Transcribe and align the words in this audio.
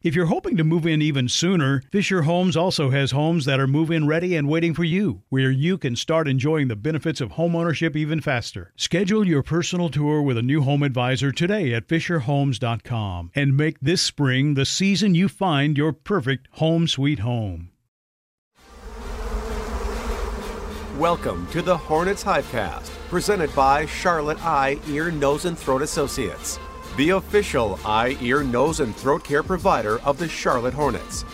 If 0.00 0.14
you're 0.14 0.26
hoping 0.26 0.56
to 0.58 0.62
move 0.62 0.86
in 0.86 1.02
even 1.02 1.28
sooner, 1.28 1.82
Fisher 1.90 2.22
Homes 2.22 2.56
also 2.56 2.90
has 2.90 3.10
homes 3.10 3.46
that 3.46 3.58
are 3.58 3.66
move 3.66 3.90
in 3.90 4.06
ready 4.06 4.36
and 4.36 4.48
waiting 4.48 4.72
for 4.72 4.84
you, 4.84 5.22
where 5.28 5.50
you 5.50 5.76
can 5.76 5.96
start 5.96 6.28
enjoying 6.28 6.68
the 6.68 6.76
benefits 6.76 7.20
of 7.20 7.32
homeownership 7.32 7.96
even 7.96 8.20
faster. 8.20 8.72
Schedule 8.76 9.26
your 9.26 9.42
personal 9.42 9.88
tour 9.88 10.22
with 10.22 10.38
a 10.38 10.42
new 10.42 10.62
home 10.62 10.84
advisor 10.84 11.32
today 11.32 11.74
at 11.74 11.88
FisherHomes.com 11.88 13.32
and 13.34 13.56
make 13.56 13.80
this 13.80 14.00
spring 14.00 14.54
the 14.54 14.64
season 14.64 15.16
you 15.16 15.28
find 15.28 15.76
your 15.76 15.92
perfect 15.92 16.46
home 16.52 16.86
sweet 16.86 17.18
home. 17.18 17.70
Welcome 20.96 21.48
to 21.48 21.60
the 21.60 21.76
Hornets 21.76 22.22
Hivecast, 22.22 22.90
presented 23.08 23.52
by 23.56 23.86
Charlotte 23.86 24.44
Eye, 24.44 24.78
Ear, 24.88 25.10
Nose, 25.10 25.44
and 25.44 25.58
Throat 25.58 25.82
Associates, 25.82 26.60
the 26.98 27.10
official 27.10 27.78
eye, 27.84 28.18
ear, 28.20 28.42
nose, 28.42 28.80
and 28.80 28.94
throat 28.96 29.22
care 29.22 29.44
provider 29.44 30.00
of 30.00 30.18
the 30.18 30.28
Charlotte 30.28 30.74
Hornets. 30.74 31.24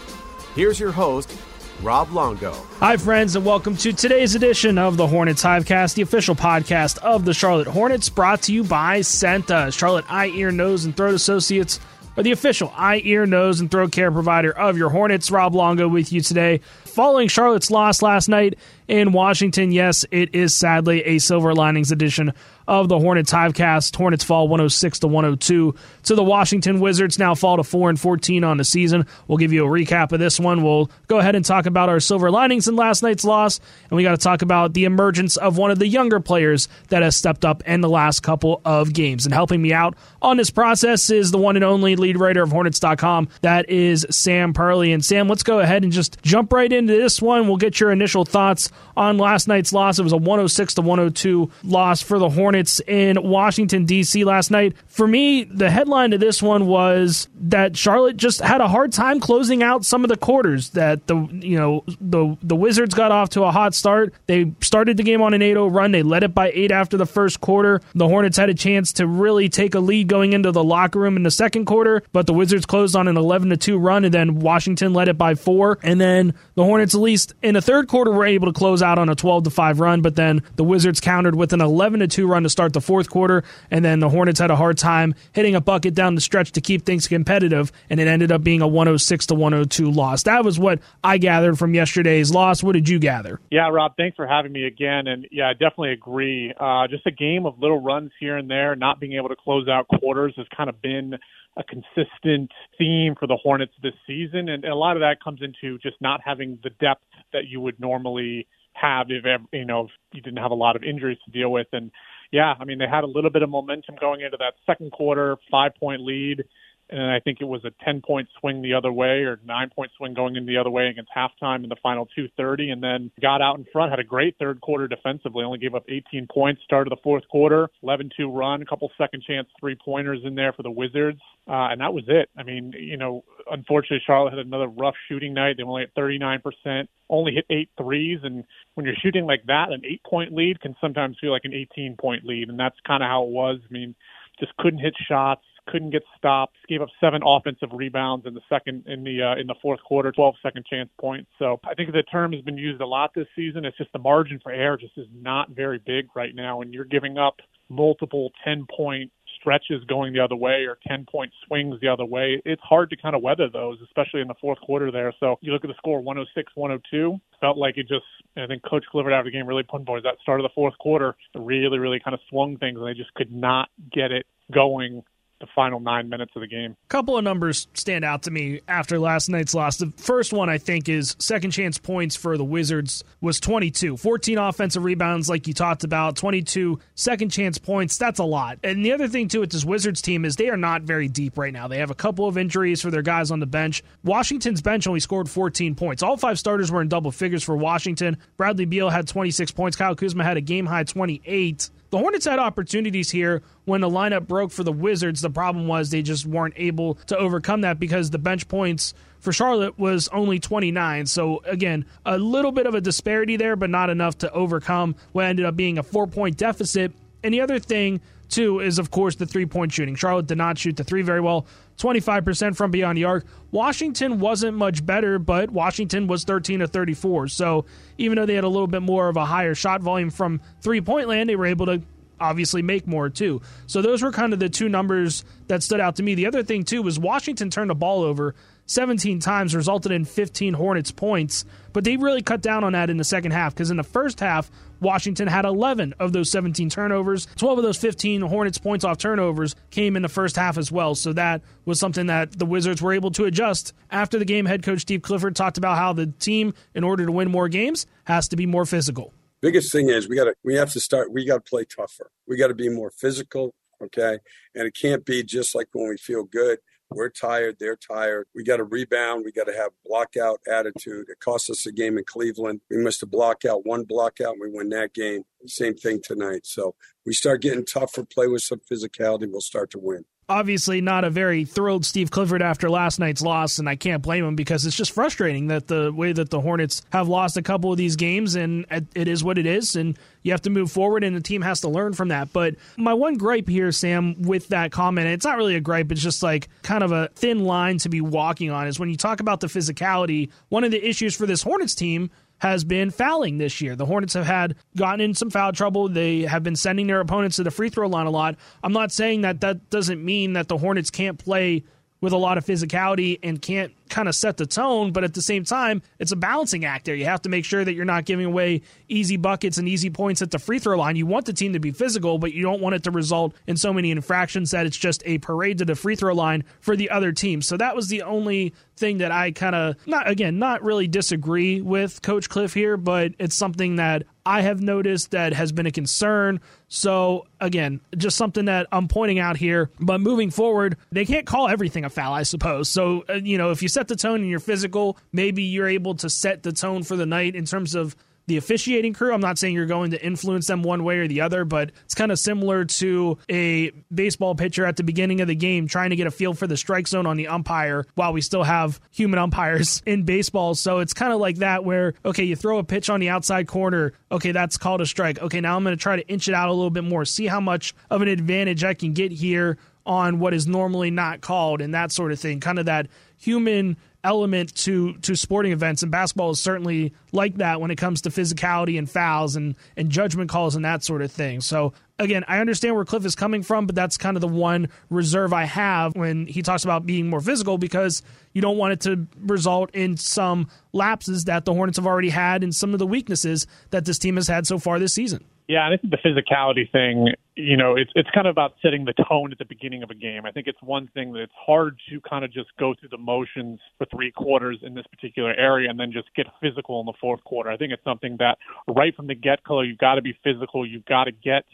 Here's 0.54 0.78
your 0.78 0.92
host, 0.92 1.34
Rob 1.82 2.12
Longo. 2.12 2.52
Hi, 2.80 2.98
friends, 2.98 3.34
and 3.34 3.46
welcome 3.46 3.74
to 3.78 3.94
today's 3.94 4.34
edition 4.34 4.76
of 4.76 4.98
the 4.98 5.06
Hornets 5.06 5.42
Hivecast, 5.42 5.94
the 5.94 6.02
official 6.02 6.34
podcast 6.34 6.98
of 6.98 7.24
the 7.24 7.32
Charlotte 7.32 7.66
Hornets, 7.66 8.10
brought 8.10 8.42
to 8.42 8.52
you 8.52 8.62
by 8.62 9.00
CEENTA, 9.00 9.72
Charlotte 9.72 10.04
Eye, 10.06 10.26
Ear, 10.34 10.50
Nose, 10.52 10.84
and 10.84 10.94
Throat 10.94 11.14
Associates, 11.14 11.80
or 12.16 12.22
the 12.22 12.32
official 12.32 12.72
eye, 12.76 13.00
ear, 13.04 13.26
nose, 13.26 13.60
and 13.60 13.70
throat 13.70 13.92
care 13.92 14.12
provider 14.12 14.56
of 14.56 14.76
your 14.76 14.90
Hornets. 14.90 15.30
Rob 15.30 15.54
Longo 15.54 15.88
with 15.88 16.12
you 16.12 16.20
today. 16.20 16.60
Following 16.84 17.28
Charlotte's 17.28 17.70
loss 17.70 18.02
last 18.02 18.28
night 18.28 18.58
in 18.86 19.12
Washington, 19.12 19.72
yes, 19.72 20.04
it 20.10 20.34
is 20.34 20.54
sadly 20.54 21.02
a 21.04 21.18
silver 21.18 21.54
linings 21.54 21.90
edition 21.90 22.32
of 22.66 22.88
the 22.88 22.98
Hornets 22.98 23.32
Hivecast. 23.32 23.94
Hornets 23.96 24.24
fall 24.24 24.48
106 24.48 25.00
to 25.00 25.06
102 25.06 25.74
to 26.04 26.14
the 26.14 26.22
Washington 26.22 26.80
Wizards. 26.80 27.18
Now 27.18 27.34
fall 27.34 27.56
to 27.56 27.64
4 27.64 27.90
and 27.90 28.00
14 28.00 28.44
on 28.44 28.56
the 28.56 28.64
season. 28.64 29.06
We'll 29.28 29.38
give 29.38 29.52
you 29.52 29.64
a 29.64 29.68
recap 29.68 30.12
of 30.12 30.20
this 30.20 30.40
one. 30.40 30.62
We'll 30.62 30.90
go 31.06 31.18
ahead 31.18 31.34
and 31.34 31.44
talk 31.44 31.66
about 31.66 31.88
our 31.88 32.00
silver 32.00 32.30
linings 32.30 32.68
in 32.68 32.76
last 32.76 33.02
night's 33.02 33.24
loss, 33.24 33.60
and 33.90 33.96
we 33.96 34.02
got 34.02 34.12
to 34.12 34.16
talk 34.16 34.42
about 34.42 34.74
the 34.74 34.84
emergence 34.84 35.36
of 35.36 35.58
one 35.58 35.70
of 35.70 35.78
the 35.78 35.86
younger 35.86 36.20
players 36.20 36.68
that 36.88 37.02
has 37.02 37.16
stepped 37.16 37.44
up 37.44 37.62
in 37.66 37.80
the 37.80 37.88
last 37.88 38.20
couple 38.20 38.60
of 38.64 38.92
games. 38.92 39.26
And 39.26 39.34
helping 39.34 39.60
me 39.60 39.72
out 39.72 39.96
on 40.22 40.36
this 40.36 40.50
process 40.50 41.10
is 41.10 41.30
the 41.30 41.38
one 41.38 41.56
and 41.56 41.64
only 41.64 41.96
lead 41.96 42.18
writer 42.18 42.42
of 42.42 42.50
Hornets.com. 42.50 43.28
That 43.42 43.68
is 43.68 44.06
Sam 44.10 44.52
Perley. 44.52 44.92
And 44.92 45.04
Sam, 45.04 45.28
let's 45.28 45.42
go 45.42 45.60
ahead 45.60 45.82
and 45.82 45.92
just 45.92 46.20
jump 46.22 46.52
right 46.52 46.72
into 46.72 46.94
this 46.94 47.20
one. 47.20 47.46
We'll 47.46 47.56
get 47.56 47.80
your 47.80 47.90
initial 47.92 48.24
thoughts 48.24 48.70
on 48.96 49.18
last 49.18 49.48
night's 49.48 49.72
loss. 49.72 49.98
It 49.98 50.02
was 50.02 50.12
a 50.12 50.16
106 50.16 50.74
to 50.74 50.82
102 50.82 51.50
loss 51.64 52.02
for 52.02 52.18
the 52.18 52.28
Hornets 52.28 52.53
in 52.86 53.22
Washington 53.22 53.84
D.C. 53.84 54.24
last 54.24 54.50
night. 54.50 54.74
For 54.86 55.06
me, 55.06 55.44
the 55.44 55.70
headline 55.70 56.12
to 56.12 56.18
this 56.18 56.42
one 56.42 56.66
was 56.66 57.28
that 57.34 57.76
Charlotte 57.76 58.16
just 58.16 58.40
had 58.40 58.60
a 58.60 58.68
hard 58.68 58.92
time 58.92 59.20
closing 59.20 59.62
out 59.62 59.84
some 59.84 60.04
of 60.04 60.08
the 60.08 60.16
quarters. 60.16 60.70
That 60.70 61.06
the 61.06 61.16
you 61.32 61.58
know 61.58 61.84
the 62.00 62.36
the 62.42 62.56
Wizards 62.56 62.94
got 62.94 63.12
off 63.12 63.30
to 63.30 63.44
a 63.44 63.50
hot 63.50 63.74
start. 63.74 64.14
They 64.26 64.52
started 64.60 64.96
the 64.96 65.02
game 65.02 65.22
on 65.22 65.34
an 65.34 65.40
8-0 65.40 65.74
run. 65.74 65.92
They 65.92 66.02
led 66.02 66.22
it 66.22 66.34
by 66.34 66.50
eight 66.54 66.70
after 66.70 66.96
the 66.96 67.06
first 67.06 67.40
quarter. 67.40 67.80
The 67.94 68.08
Hornets 68.08 68.36
had 68.36 68.48
a 68.48 68.54
chance 68.54 68.92
to 68.94 69.06
really 69.06 69.48
take 69.48 69.74
a 69.74 69.80
lead 69.80 70.08
going 70.08 70.32
into 70.32 70.52
the 70.52 70.64
locker 70.64 70.98
room 70.98 71.16
in 71.16 71.22
the 71.22 71.30
second 71.30 71.64
quarter, 71.66 72.02
but 72.12 72.26
the 72.26 72.34
Wizards 72.34 72.66
closed 72.66 72.96
on 72.96 73.08
an 73.08 73.16
11 73.16 73.56
2 73.58 73.78
run, 73.78 74.04
and 74.04 74.14
then 74.14 74.40
Washington 74.40 74.92
led 74.92 75.08
it 75.08 75.18
by 75.18 75.34
four. 75.34 75.78
And 75.82 76.00
then 76.00 76.34
the 76.54 76.64
Hornets, 76.64 76.94
at 76.94 77.00
least 77.00 77.34
in 77.42 77.54
the 77.54 77.62
third 77.62 77.88
quarter, 77.88 78.10
were 78.10 78.24
able 78.24 78.46
to 78.46 78.52
close 78.52 78.82
out 78.82 78.98
on 78.98 79.08
a 79.08 79.14
12 79.14 79.52
5 79.52 79.80
run, 79.80 80.02
but 80.02 80.16
then 80.16 80.42
the 80.56 80.64
Wizards 80.64 81.00
countered 81.00 81.34
with 81.34 81.52
an 81.52 81.60
11 81.60 82.08
2 82.08 82.26
run 82.26 82.43
to 82.44 82.50
start 82.50 82.72
the 82.72 82.80
fourth 82.80 83.10
quarter, 83.10 83.44
and 83.70 83.84
then 83.84 84.00
the 84.00 84.08
Hornets 84.08 84.40
had 84.40 84.50
a 84.50 84.56
hard 84.56 84.78
time 84.78 85.14
hitting 85.32 85.54
a 85.54 85.60
bucket 85.60 85.94
down 85.94 86.14
the 86.14 86.20
stretch 86.20 86.52
to 86.52 86.60
keep 86.60 86.84
things 86.86 87.08
competitive, 87.08 87.72
and 87.90 88.00
it 88.00 88.08
ended 88.08 88.30
up 88.32 88.42
being 88.42 88.62
a 88.62 88.68
106 88.68 89.26
to 89.26 89.34
102 89.34 89.90
loss. 89.90 90.22
That 90.24 90.44
was 90.44 90.58
what 90.58 90.80
I 91.02 91.18
gathered 91.18 91.58
from 91.58 91.74
yesterday's 91.74 92.30
loss. 92.30 92.62
What 92.62 92.72
did 92.72 92.88
you 92.88 92.98
gather? 92.98 93.40
Yeah, 93.50 93.68
Rob, 93.68 93.96
thanks 93.96 94.16
for 94.16 94.26
having 94.26 94.52
me 94.52 94.64
again. 94.66 95.06
And 95.06 95.26
yeah, 95.30 95.48
I 95.48 95.52
definitely 95.52 95.92
agree. 95.92 96.52
Uh, 96.58 96.86
just 96.88 97.06
a 97.06 97.10
game 97.10 97.46
of 97.46 97.58
little 97.58 97.80
runs 97.80 98.12
here 98.20 98.36
and 98.36 98.48
there, 98.48 98.76
not 98.76 99.00
being 99.00 99.14
able 99.14 99.28
to 99.28 99.36
close 99.36 99.68
out 99.68 99.88
quarters 99.88 100.34
has 100.36 100.46
kind 100.56 100.68
of 100.68 100.80
been 100.80 101.14
a 101.56 101.62
consistent 101.62 102.50
theme 102.78 103.14
for 103.18 103.26
the 103.26 103.36
Hornets 103.36 103.72
this 103.82 103.94
season. 104.06 104.48
And 104.48 104.64
a 104.64 104.74
lot 104.74 104.96
of 104.96 105.00
that 105.00 105.22
comes 105.22 105.40
into 105.42 105.78
just 105.78 105.96
not 106.00 106.20
having 106.24 106.58
the 106.62 106.70
depth 106.70 107.04
that 107.32 107.46
you 107.48 107.60
would 107.60 107.78
normally 107.78 108.46
have 108.74 109.06
if 109.10 109.24
you 109.52 109.64
know 109.64 109.84
if 109.84 109.90
you 110.12 110.20
didn't 110.20 110.38
have 110.38 110.50
a 110.50 110.54
lot 110.54 110.76
of 110.76 110.82
injuries 110.82 111.18
to 111.24 111.30
deal 111.30 111.50
with. 111.50 111.68
And 111.72 111.90
yeah, 112.32 112.54
I 112.58 112.64
mean 112.64 112.78
they 112.78 112.88
had 112.88 113.04
a 113.04 113.08
little 113.08 113.30
bit 113.30 113.42
of 113.42 113.50
momentum 113.50 113.96
going 114.00 114.20
into 114.20 114.36
that 114.38 114.54
second 114.66 114.92
quarter, 114.92 115.36
five 115.50 115.72
point 115.78 116.02
lead 116.02 116.44
and 116.90 117.10
I 117.10 117.20
think 117.20 117.38
it 117.40 117.46
was 117.46 117.64
a 117.64 117.70
10 117.84 118.02
point 118.02 118.28
swing 118.38 118.62
the 118.62 118.74
other 118.74 118.92
way 118.92 119.22
or 119.24 119.40
nine 119.44 119.70
point 119.74 119.90
swing 119.96 120.14
going 120.14 120.36
in 120.36 120.46
the 120.46 120.58
other 120.58 120.70
way 120.70 120.88
against 120.88 121.10
halftime 121.16 121.62
in 121.62 121.68
the 121.68 121.76
final 121.82 122.06
230 122.06 122.70
and 122.70 122.82
then 122.82 123.10
got 123.20 123.40
out 123.40 123.58
in 123.58 123.66
front, 123.72 123.90
had 123.90 124.00
a 124.00 124.04
great 124.04 124.36
third 124.38 124.60
quarter 124.60 124.86
defensively, 124.86 125.44
only 125.44 125.58
gave 125.58 125.74
up 125.74 125.84
18 125.88 126.26
points, 126.32 126.62
started 126.64 126.90
the 126.90 127.00
fourth 127.02 127.26
quarter, 127.28 127.68
11 127.82 128.10
2 128.16 128.30
run, 128.30 128.62
a 128.62 128.66
couple 128.66 128.90
second 128.98 129.22
chance 129.26 129.48
three 129.58 129.76
pointers 129.82 130.20
in 130.24 130.34
there 130.34 130.52
for 130.52 130.62
the 130.62 130.70
Wizards. 130.70 131.20
Uh, 131.48 131.68
and 131.70 131.80
that 131.80 131.92
was 131.92 132.04
it. 132.08 132.28
I 132.36 132.42
mean, 132.42 132.72
you 132.76 132.96
know, 132.96 133.24
unfortunately, 133.50 134.02
Charlotte 134.06 134.30
had 134.30 134.46
another 134.46 134.68
rough 134.68 134.94
shooting 135.08 135.34
night. 135.34 135.56
They 135.56 135.62
only 135.62 135.82
hit 135.82 135.94
39%, 135.94 136.88
only 137.10 137.32
hit 137.32 137.44
eight 137.50 137.70
threes. 137.76 138.20
And 138.22 138.44
when 138.74 138.86
you're 138.86 138.94
shooting 139.02 139.26
like 139.26 139.44
that, 139.46 139.70
an 139.70 139.82
eight 139.84 140.02
point 140.04 140.34
lead 140.34 140.60
can 140.60 140.74
sometimes 140.80 141.16
feel 141.20 141.32
like 141.32 141.44
an 141.44 141.54
18 141.54 141.96
point 141.98 142.24
lead. 142.24 142.48
And 142.48 142.58
that's 142.58 142.76
kind 142.86 143.02
of 143.02 143.08
how 143.08 143.24
it 143.24 143.30
was. 143.30 143.58
I 143.68 143.72
mean, 143.72 143.94
just 144.38 144.56
couldn't 144.56 144.80
hit 144.80 144.94
shots 145.06 145.44
couldn't 145.66 145.90
get 145.90 146.02
stopped. 146.16 146.56
Gave 146.68 146.82
up 146.82 146.88
seven 147.00 147.22
offensive 147.24 147.70
rebounds 147.72 148.26
in 148.26 148.34
the 148.34 148.40
second 148.48 148.84
in 148.86 149.04
the 149.04 149.22
uh, 149.22 149.40
in 149.40 149.46
the 149.46 149.54
fourth 149.62 149.80
quarter, 149.82 150.12
12 150.12 150.34
second 150.42 150.64
chance 150.66 150.90
points. 151.00 151.30
So 151.38 151.60
I 151.64 151.74
think 151.74 151.92
the 151.92 152.02
term 152.02 152.32
has 152.32 152.42
been 152.42 152.58
used 152.58 152.80
a 152.80 152.86
lot 152.86 153.12
this 153.14 153.26
season. 153.36 153.64
It's 153.64 153.76
just 153.76 153.92
the 153.92 153.98
margin 153.98 154.40
for 154.42 154.52
error 154.52 154.76
just 154.76 154.96
is 154.96 155.06
not 155.14 155.50
very 155.50 155.78
big 155.78 156.06
right 156.14 156.34
now, 156.34 156.60
and 156.60 156.72
you're 156.72 156.84
giving 156.84 157.18
up 157.18 157.36
multiple 157.68 158.30
10 158.44 158.66
point 158.74 159.10
stretches 159.40 159.84
going 159.84 160.12
the 160.12 160.20
other 160.20 160.36
way 160.36 160.64
or 160.64 160.78
10 160.86 161.06
point 161.10 161.32
swings 161.46 161.76
the 161.80 161.88
other 161.88 162.04
way. 162.04 162.40
It's 162.44 162.62
hard 162.62 162.90
to 162.90 162.96
kind 162.96 163.14
of 163.14 163.22
weather 163.22 163.48
those, 163.52 163.78
especially 163.84 164.20
in 164.20 164.28
the 164.28 164.34
fourth 164.40 164.58
quarter 164.60 164.90
there. 164.90 165.12
So 165.20 165.36
you 165.40 165.52
look 165.52 165.64
at 165.64 165.68
the 165.68 165.74
score 165.76 166.00
106 166.00 166.52
102, 166.54 167.18
felt 167.40 167.58
like 167.58 167.76
it 167.76 167.88
just, 167.88 168.04
I 168.36 168.46
think 168.46 168.62
Coach 168.68 168.84
Clifford 168.90 169.12
after 169.12 169.30
the 169.30 169.36
game 169.36 169.46
really 169.46 169.62
put 169.62 169.84
boys 169.84 170.02
that 170.04 170.16
start 170.22 170.40
of 170.40 170.44
the 170.44 170.54
fourth 170.54 170.76
quarter 170.78 171.14
really, 171.34 171.78
really 171.78 172.00
kind 172.02 172.14
of 172.14 172.20
swung 172.28 172.56
things 172.56 172.78
and 172.78 172.86
they 172.86 172.94
just 172.94 173.12
could 173.14 173.32
not 173.32 173.68
get 173.92 174.12
it 174.12 174.26
going 174.52 175.02
the 175.40 175.46
final 175.54 175.80
nine 175.80 176.08
minutes 176.08 176.32
of 176.36 176.40
the 176.40 176.46
game. 176.46 176.72
A 176.72 176.88
couple 176.88 177.18
of 177.18 177.24
numbers 177.24 177.66
stand 177.74 178.04
out 178.04 178.22
to 178.22 178.30
me 178.30 178.60
after 178.68 178.98
last 178.98 179.28
night's 179.28 179.54
loss. 179.54 179.76
The 179.76 179.92
first 179.96 180.32
one, 180.32 180.48
I 180.48 180.58
think, 180.58 180.88
is 180.88 181.16
second 181.18 181.50
chance 181.50 181.76
points 181.76 182.16
for 182.16 182.36
the 182.36 182.44
Wizards 182.44 183.04
was 183.20 183.40
22. 183.40 183.96
14 183.96 184.38
offensive 184.38 184.84
rebounds, 184.84 185.28
like 185.28 185.46
you 185.46 185.54
talked 185.54 185.84
about, 185.84 186.16
22 186.16 186.78
second 186.94 187.30
chance 187.30 187.58
points. 187.58 187.98
That's 187.98 188.20
a 188.20 188.24
lot. 188.24 188.58
And 188.62 188.84
the 188.84 188.92
other 188.92 189.08
thing, 189.08 189.28
too, 189.28 189.40
with 189.40 189.50
this 189.50 189.64
Wizards 189.64 190.00
team 190.00 190.24
is 190.24 190.36
they 190.36 190.48
are 190.48 190.56
not 190.56 190.82
very 190.82 191.08
deep 191.08 191.36
right 191.36 191.52
now. 191.52 191.68
They 191.68 191.78
have 191.78 191.90
a 191.90 191.94
couple 191.94 192.26
of 192.26 192.38
injuries 192.38 192.80
for 192.80 192.90
their 192.90 193.02
guys 193.02 193.30
on 193.30 193.40
the 193.40 193.46
bench. 193.46 193.82
Washington's 194.04 194.62
bench 194.62 194.86
only 194.86 195.00
scored 195.00 195.28
14 195.28 195.74
points. 195.74 196.02
All 196.02 196.16
five 196.16 196.38
starters 196.38 196.70
were 196.70 196.80
in 196.80 196.88
double 196.88 197.10
figures 197.10 197.42
for 197.42 197.56
Washington. 197.56 198.16
Bradley 198.36 198.64
Beal 198.66 198.90
had 198.90 199.08
26 199.08 199.50
points. 199.52 199.76
Kyle 199.76 199.94
Kuzma 199.94 200.24
had 200.24 200.36
a 200.36 200.40
game 200.40 200.66
high 200.66 200.84
28. 200.84 201.70
The 201.94 202.00
Hornets 202.00 202.26
had 202.26 202.40
opportunities 202.40 203.12
here 203.12 203.44
when 203.66 203.80
the 203.80 203.88
lineup 203.88 204.26
broke 204.26 204.50
for 204.50 204.64
the 204.64 204.72
Wizards. 204.72 205.20
The 205.20 205.30
problem 205.30 205.68
was 205.68 205.90
they 205.90 206.02
just 206.02 206.26
weren't 206.26 206.54
able 206.56 206.96
to 207.06 207.16
overcome 207.16 207.60
that 207.60 207.78
because 207.78 208.10
the 208.10 208.18
bench 208.18 208.48
points 208.48 208.94
for 209.20 209.32
Charlotte 209.32 209.78
was 209.78 210.08
only 210.08 210.40
29. 210.40 211.06
So, 211.06 211.40
again, 211.44 211.84
a 212.04 212.18
little 212.18 212.50
bit 212.50 212.66
of 212.66 212.74
a 212.74 212.80
disparity 212.80 213.36
there, 213.36 213.54
but 213.54 213.70
not 213.70 213.90
enough 213.90 214.18
to 214.18 214.32
overcome 214.32 214.96
what 215.12 215.26
ended 215.26 215.46
up 215.46 215.54
being 215.54 215.78
a 215.78 215.84
four 215.84 216.08
point 216.08 216.36
deficit. 216.36 216.90
And 217.22 217.32
the 217.32 217.40
other 217.40 217.60
thing, 217.60 218.00
too, 218.34 218.60
is 218.60 218.78
of 218.78 218.90
course 218.90 219.16
the 219.16 219.26
three 219.26 219.46
point 219.46 219.72
shooting. 219.72 219.94
Charlotte 219.94 220.26
did 220.26 220.38
not 220.38 220.58
shoot 220.58 220.76
the 220.76 220.84
three 220.84 221.02
very 221.02 221.20
well, 221.20 221.46
25% 221.78 222.56
from 222.56 222.70
beyond 222.70 222.98
the 222.98 223.04
arc. 223.04 223.24
Washington 223.50 224.18
wasn't 224.18 224.56
much 224.56 224.84
better, 224.84 225.18
but 225.18 225.50
Washington 225.50 226.06
was 226.06 226.24
13 226.24 226.60
to 226.60 226.66
34. 226.66 227.28
So 227.28 227.64
even 227.98 228.16
though 228.16 228.26
they 228.26 228.34
had 228.34 228.44
a 228.44 228.48
little 228.48 228.66
bit 228.66 228.82
more 228.82 229.08
of 229.08 229.16
a 229.16 229.24
higher 229.24 229.54
shot 229.54 229.80
volume 229.80 230.10
from 230.10 230.40
three 230.60 230.80
point 230.80 231.08
land, 231.08 231.28
they 231.28 231.36
were 231.36 231.46
able 231.46 231.66
to 231.66 231.82
obviously 232.20 232.62
make 232.62 232.86
more 232.86 233.08
too. 233.08 233.40
So 233.66 233.82
those 233.82 234.02
were 234.02 234.12
kind 234.12 234.32
of 234.32 234.38
the 234.38 234.48
two 234.48 234.68
numbers 234.68 235.24
that 235.48 235.62
stood 235.62 235.80
out 235.80 235.96
to 235.96 236.02
me. 236.02 236.14
The 236.14 236.26
other 236.26 236.42
thing 236.42 236.64
too 236.64 236.82
was 236.82 236.98
Washington 236.98 237.50
turned 237.50 237.70
the 237.70 237.74
ball 237.74 238.02
over 238.02 238.34
17 238.66 239.20
times, 239.20 239.54
resulted 239.54 239.92
in 239.92 240.04
15 240.04 240.54
Hornets 240.54 240.90
points, 240.90 241.44
but 241.72 241.84
they 241.84 241.96
really 241.96 242.22
cut 242.22 242.40
down 242.40 242.64
on 242.64 242.72
that 242.72 242.90
in 242.90 242.96
the 242.96 243.04
second 243.04 243.32
half 243.32 243.54
because 243.54 243.70
in 243.70 243.76
the 243.76 243.82
first 243.82 244.20
half, 244.20 244.50
Washington 244.80 245.28
had 245.28 245.44
11 245.44 245.94
of 245.98 246.12
those 246.12 246.30
17 246.30 246.68
turnovers. 246.70 247.26
12 247.36 247.58
of 247.58 247.64
those 247.64 247.78
15 247.78 248.22
Hornets 248.22 248.58
points 248.58 248.84
off 248.84 248.98
turnovers 248.98 249.54
came 249.70 249.96
in 249.96 250.02
the 250.02 250.08
first 250.08 250.36
half 250.36 250.58
as 250.58 250.70
well. 250.70 250.94
So 250.94 251.12
that 251.12 251.42
was 251.64 251.78
something 251.78 252.06
that 252.06 252.38
the 252.38 252.46
Wizards 252.46 252.82
were 252.82 252.92
able 252.92 253.10
to 253.12 253.24
adjust. 253.24 253.72
After 253.90 254.18
the 254.18 254.24
game, 254.24 254.46
head 254.46 254.62
coach 254.62 254.80
Steve 254.80 255.02
Clifford 255.02 255.36
talked 255.36 255.58
about 255.58 255.78
how 255.78 255.92
the 255.92 256.06
team, 256.06 256.54
in 256.74 256.84
order 256.84 257.06
to 257.06 257.12
win 257.12 257.30
more 257.30 257.48
games, 257.48 257.86
has 258.04 258.28
to 258.28 258.36
be 258.36 258.46
more 258.46 258.66
physical 258.66 259.12
biggest 259.44 259.70
thing 259.70 259.90
is 259.90 260.08
we 260.08 260.16
got 260.16 260.24
to 260.24 260.34
we 260.42 260.54
have 260.54 260.72
to 260.72 260.80
start 260.80 261.12
we 261.12 261.26
got 261.26 261.34
to 261.34 261.50
play 261.50 261.66
tougher 261.66 262.10
we 262.26 262.34
got 262.34 262.48
to 262.48 262.54
be 262.54 262.70
more 262.70 262.90
physical 262.90 263.54
okay 263.82 264.18
and 264.54 264.66
it 264.66 264.74
can't 264.74 265.04
be 265.04 265.22
just 265.22 265.54
like 265.54 265.68
when 265.74 265.86
we 265.86 265.98
feel 265.98 266.24
good 266.24 266.58
we're 266.94 267.10
tired 267.10 267.56
they're 267.58 267.76
tired. 267.76 268.26
We 268.34 268.44
got 268.44 268.58
to 268.58 268.64
rebound 268.64 269.24
we 269.24 269.32
got 269.32 269.46
to 269.46 269.54
have 269.54 269.70
block 269.84 270.16
out 270.16 270.40
attitude. 270.50 271.08
It 271.08 271.20
cost 271.20 271.50
us 271.50 271.66
a 271.66 271.72
game 271.72 271.98
in 271.98 272.04
cleveland. 272.04 272.60
We 272.70 272.78
missed 272.78 273.02
a 273.02 273.06
blocked 273.06 273.44
out 273.44 273.66
one 273.66 273.84
block 273.84 274.20
out 274.20 274.34
and 274.34 274.40
we 274.40 274.50
win 274.50 274.68
that 274.70 274.94
game. 274.94 275.22
Same 275.46 275.74
thing 275.74 276.00
tonight. 276.02 276.42
So 276.44 276.74
we 277.04 277.12
start 277.12 277.42
getting 277.42 277.64
tougher 277.64 278.04
play 278.04 278.26
with 278.26 278.42
some 278.42 278.60
physicality 278.70 279.30
we'll 279.30 279.40
start 279.40 279.70
to 279.72 279.78
win 279.78 280.04
obviously 280.28 280.80
not 280.80 281.04
a 281.04 281.10
very 281.10 281.44
thrilled 281.44 281.84
Steve 281.84 282.10
Clifford 282.10 282.42
after 282.42 282.70
last 282.70 282.98
night's 282.98 283.22
loss, 283.22 283.58
and 283.58 283.68
I 283.68 283.76
can't 283.76 284.02
blame 284.02 284.24
him 284.24 284.36
because 284.36 284.64
it's 284.66 284.76
just 284.76 284.92
frustrating 284.92 285.48
that 285.48 285.66
the 285.66 285.92
way 285.92 286.12
that 286.12 286.30
the 286.30 286.40
Hornets 286.40 286.82
have 286.92 287.08
lost 287.08 287.36
a 287.36 287.42
couple 287.42 287.70
of 287.70 287.78
these 287.78 287.96
games, 287.96 288.34
and 288.34 288.66
it 288.94 289.08
is 289.08 289.22
what 289.22 289.38
it 289.38 289.46
is, 289.46 289.76
and 289.76 289.98
you 290.22 290.32
have 290.32 290.42
to 290.42 290.50
move 290.50 290.72
forward, 290.72 291.04
and 291.04 291.14
the 291.14 291.20
team 291.20 291.42
has 291.42 291.60
to 291.60 291.68
learn 291.68 291.92
from 291.92 292.08
that. 292.08 292.32
But 292.32 292.54
my 292.76 292.94
one 292.94 293.16
gripe 293.16 293.48
here, 293.48 293.72
Sam, 293.72 294.22
with 294.22 294.48
that 294.48 294.72
comment, 294.72 295.08
it's 295.08 295.24
not 295.24 295.36
really 295.36 295.56
a 295.56 295.60
gripe, 295.60 295.92
it's 295.92 296.00
just 296.00 296.22
like 296.22 296.48
kind 296.62 296.82
of 296.82 296.92
a 296.92 297.08
thin 297.14 297.44
line 297.44 297.78
to 297.78 297.88
be 297.88 298.00
walking 298.00 298.50
on, 298.50 298.66
is 298.66 298.80
when 298.80 298.90
you 298.90 298.96
talk 298.96 299.20
about 299.20 299.40
the 299.40 299.46
physicality, 299.48 300.30
one 300.48 300.64
of 300.64 300.70
the 300.70 300.86
issues 300.86 301.14
for 301.14 301.26
this 301.26 301.42
Hornets 301.42 301.74
team 301.74 302.10
has 302.38 302.64
been 302.64 302.90
fouling 302.90 303.38
this 303.38 303.60
year. 303.60 303.76
The 303.76 303.86
Hornets 303.86 304.14
have 304.14 304.26
had 304.26 304.56
gotten 304.76 305.00
in 305.00 305.14
some 305.14 305.30
foul 305.30 305.52
trouble. 305.52 305.88
They 305.88 306.22
have 306.22 306.42
been 306.42 306.56
sending 306.56 306.86
their 306.86 307.00
opponents 307.00 307.36
to 307.36 307.44
the 307.44 307.50
free 307.50 307.70
throw 307.70 307.88
line 307.88 308.06
a 308.06 308.10
lot. 308.10 308.36
I'm 308.62 308.72
not 308.72 308.92
saying 308.92 309.22
that 309.22 309.40
that 309.40 309.70
doesn't 309.70 310.04
mean 310.04 310.34
that 310.34 310.48
the 310.48 310.58
Hornets 310.58 310.90
can't 310.90 311.18
play 311.18 311.64
with 312.04 312.12
a 312.12 312.16
lot 312.16 312.38
of 312.38 312.44
physicality 312.44 313.18
and 313.22 313.42
can't 313.42 313.72
kind 313.88 314.08
of 314.08 314.14
set 314.14 314.36
the 314.36 314.46
tone, 314.46 314.92
but 314.92 315.04
at 315.04 315.14
the 315.14 315.22
same 315.22 315.44
time, 315.44 315.82
it's 315.98 316.12
a 316.12 316.16
balancing 316.16 316.64
act 316.64 316.84
there. 316.84 316.94
You 316.94 317.04
have 317.06 317.22
to 317.22 317.28
make 317.28 317.44
sure 317.44 317.64
that 317.64 317.74
you're 317.74 317.84
not 317.84 318.04
giving 318.04 318.26
away 318.26 318.62
easy 318.88 319.16
buckets 319.16 319.58
and 319.58 319.68
easy 319.68 319.90
points 319.90 320.22
at 320.22 320.30
the 320.30 320.38
free 320.38 320.58
throw 320.58 320.78
line. 320.78 320.96
You 320.96 321.06
want 321.06 321.26
the 321.26 321.32
team 321.32 321.52
to 321.54 321.60
be 321.60 321.70
physical, 321.72 322.18
but 322.18 322.32
you 322.32 322.42
don't 322.42 322.60
want 322.60 322.74
it 322.74 322.84
to 322.84 322.90
result 322.90 323.34
in 323.46 323.56
so 323.56 323.72
many 323.72 323.90
infractions 323.90 324.52
that 324.52 324.66
it's 324.66 324.76
just 324.76 325.02
a 325.06 325.18
parade 325.18 325.58
to 325.58 325.64
the 325.64 325.74
free 325.74 325.96
throw 325.96 326.14
line 326.14 326.44
for 326.60 326.76
the 326.76 326.90
other 326.90 327.12
team. 327.12 327.42
So 327.42 327.56
that 327.56 327.74
was 327.74 327.88
the 327.88 328.02
only 328.02 328.54
thing 328.76 328.98
that 328.98 329.12
I 329.12 329.30
kind 329.30 329.54
of 329.54 329.76
not 329.86 330.10
again 330.10 330.38
not 330.38 330.62
really 330.62 330.88
disagree 330.88 331.60
with 331.60 332.02
Coach 332.02 332.28
Cliff 332.28 332.54
here, 332.54 332.76
but 332.76 333.12
it's 333.18 333.34
something 333.36 333.76
that 333.76 334.04
I 334.26 334.40
have 334.42 334.60
noticed 334.60 335.10
that 335.10 335.32
has 335.34 335.52
been 335.52 335.66
a 335.66 335.70
concern. 335.70 336.40
So 336.68 337.26
again, 337.40 337.80
just 337.96 338.16
something 338.16 338.46
that 338.46 338.66
I'm 338.72 338.88
pointing 338.88 339.18
out 339.18 339.36
here. 339.36 339.70
But 339.78 340.00
moving 340.00 340.30
forward, 340.30 340.76
they 340.90 341.04
can't 341.04 341.26
call 341.26 341.48
everything 341.48 341.84
a 341.84 341.90
foul, 341.90 342.14
I 342.14 342.22
suppose. 342.22 342.68
So 342.68 343.04
uh, 343.08 343.14
you 343.14 343.38
know, 343.38 343.50
if 343.50 343.62
you 343.62 343.68
set 343.68 343.88
the 343.88 343.96
tone 343.96 344.20
and 344.20 344.28
you're 344.30 344.40
physical, 344.40 344.96
maybe 345.12 345.42
you're 345.42 345.68
able 345.68 345.94
to 345.96 346.08
set 346.08 346.42
the 346.42 346.52
tone 346.52 346.82
for 346.82 346.96
the 346.96 347.06
night 347.06 347.34
in 347.34 347.44
terms 347.44 347.74
of 347.74 347.94
the 348.26 348.36
officiating 348.36 348.92
crew. 348.92 349.12
I'm 349.12 349.20
not 349.20 349.38
saying 349.38 349.54
you're 349.54 349.66
going 349.66 349.90
to 349.90 350.04
influence 350.04 350.46
them 350.46 350.62
one 350.62 350.84
way 350.84 350.98
or 350.98 351.08
the 351.08 351.20
other, 351.20 351.44
but 351.44 351.72
it's 351.84 351.94
kind 351.94 352.10
of 352.10 352.18
similar 352.18 352.64
to 352.64 353.18
a 353.28 353.70
baseball 353.92 354.34
pitcher 354.34 354.64
at 354.64 354.76
the 354.76 354.82
beginning 354.82 355.20
of 355.20 355.28
the 355.28 355.34
game 355.34 355.66
trying 355.66 355.90
to 355.90 355.96
get 355.96 356.06
a 356.06 356.10
feel 356.10 356.34
for 356.34 356.46
the 356.46 356.56
strike 356.56 356.88
zone 356.88 357.06
on 357.06 357.16
the 357.16 357.28
umpire 357.28 357.84
while 357.94 358.12
we 358.12 358.20
still 358.20 358.42
have 358.42 358.80
human 358.90 359.18
umpires 359.18 359.82
in 359.86 360.04
baseball. 360.04 360.54
So 360.54 360.78
it's 360.78 360.94
kind 360.94 361.12
of 361.12 361.20
like 361.20 361.36
that 361.36 361.64
where, 361.64 361.94
okay, 362.04 362.24
you 362.24 362.36
throw 362.36 362.58
a 362.58 362.64
pitch 362.64 362.88
on 362.90 363.00
the 363.00 363.08
outside 363.08 363.46
corner. 363.46 363.92
Okay, 364.10 364.32
that's 364.32 364.56
called 364.56 364.80
a 364.80 364.86
strike. 364.86 365.20
Okay, 365.20 365.40
now 365.40 365.56
I'm 365.56 365.64
going 365.64 365.76
to 365.76 365.82
try 365.82 365.96
to 365.96 366.06
inch 366.08 366.28
it 366.28 366.34
out 366.34 366.48
a 366.48 366.52
little 366.52 366.70
bit 366.70 366.84
more, 366.84 367.04
see 367.04 367.26
how 367.26 367.40
much 367.40 367.74
of 367.90 368.02
an 368.02 368.08
advantage 368.08 368.64
I 368.64 368.74
can 368.74 368.92
get 368.92 369.12
here 369.12 369.58
on 369.86 370.18
what 370.18 370.32
is 370.32 370.46
normally 370.46 370.90
not 370.90 371.20
called 371.20 371.60
and 371.60 371.74
that 371.74 371.92
sort 371.92 372.12
of 372.12 372.18
thing. 372.18 372.40
Kind 372.40 372.58
of 372.58 372.66
that 372.66 372.88
human 373.18 373.76
element 374.04 374.54
to 374.54 374.94
to 374.98 375.16
sporting 375.16 375.52
events 375.52 375.82
and 375.82 375.90
basketball 375.90 376.30
is 376.30 376.40
certainly 376.40 376.92
like 377.12 377.36
that 377.36 377.60
when 377.60 377.70
it 377.70 377.76
comes 377.76 378.02
to 378.02 378.10
physicality 378.10 378.78
and 378.78 378.88
fouls 378.88 379.34
and 379.34 379.56
and 379.76 379.90
judgment 379.90 380.30
calls 380.30 380.54
and 380.54 380.64
that 380.64 380.84
sort 380.84 381.02
of 381.02 381.10
thing. 381.10 381.40
So 381.40 381.72
again, 381.98 382.24
I 382.28 382.38
understand 382.38 382.74
where 382.76 382.84
Cliff 382.84 383.04
is 383.04 383.14
coming 383.14 383.42
from, 383.42 383.66
but 383.66 383.74
that's 383.74 383.96
kind 383.96 384.16
of 384.16 384.20
the 384.20 384.28
one 384.28 384.68
reserve 384.90 385.32
I 385.32 385.44
have 385.44 385.96
when 385.96 386.26
he 386.26 386.42
talks 386.42 386.64
about 386.64 386.86
being 386.86 387.08
more 387.08 387.20
physical 387.20 387.58
because 387.58 388.02
you 388.32 388.42
don't 388.42 388.58
want 388.58 388.74
it 388.74 388.80
to 388.82 389.06
result 389.20 389.70
in 389.74 389.96
some 389.96 390.48
lapses 390.72 391.24
that 391.24 391.44
the 391.44 391.54
Hornets 391.54 391.78
have 391.78 391.86
already 391.86 392.10
had 392.10 392.42
and 392.42 392.54
some 392.54 392.72
of 392.72 392.78
the 392.78 392.86
weaknesses 392.86 393.46
that 393.70 393.84
this 393.84 393.98
team 393.98 394.16
has 394.16 394.28
had 394.28 394.46
so 394.46 394.58
far 394.58 394.78
this 394.78 394.94
season. 394.94 395.24
Yeah, 395.48 395.66
I 395.66 395.76
think 395.76 395.90
the 395.90 395.98
physicality 395.98 396.70
thing, 396.70 397.08
you 397.36 397.56
know, 397.56 397.74
it's 397.74 397.90
it's 397.96 398.08
kind 398.14 398.28
of 398.28 398.30
about 398.30 398.54
setting 398.62 398.84
the 398.84 398.94
tone 399.08 399.32
at 399.32 399.38
the 399.38 399.44
beginning 399.44 399.82
of 399.82 399.90
a 399.90 399.94
game. 399.94 400.24
I 400.24 400.30
think 400.30 400.46
it's 400.46 400.62
one 400.62 400.88
thing 400.94 401.12
that 401.14 401.20
it's 401.20 401.32
hard 401.34 401.76
to 401.90 402.00
kind 402.08 402.24
of 402.24 402.32
just 402.32 402.50
go 402.58 402.74
through 402.78 402.90
the 402.90 402.98
motions 402.98 403.58
for 403.76 403.86
three 403.86 404.12
quarters 404.12 404.58
in 404.62 404.74
this 404.74 404.86
particular 404.86 405.34
area 405.34 405.68
and 405.68 405.78
then 405.78 405.90
just 405.90 406.08
get 406.14 406.26
physical 406.40 406.78
in 406.78 406.86
the 406.86 406.92
fourth 407.00 407.24
quarter. 407.24 407.50
I 407.50 407.56
think 407.56 407.72
it's 407.72 407.82
something 407.82 408.16
that 408.18 408.38
right 408.68 408.94
from 408.94 409.08
the 409.08 409.16
get 409.16 409.42
go, 409.42 409.62
you've 409.62 409.78
got 409.78 409.96
to 409.96 410.02
be 410.02 410.16
physical. 410.22 410.64
You've 410.64 410.84
got 410.84 411.04
to 411.04 411.12
get 411.12 411.44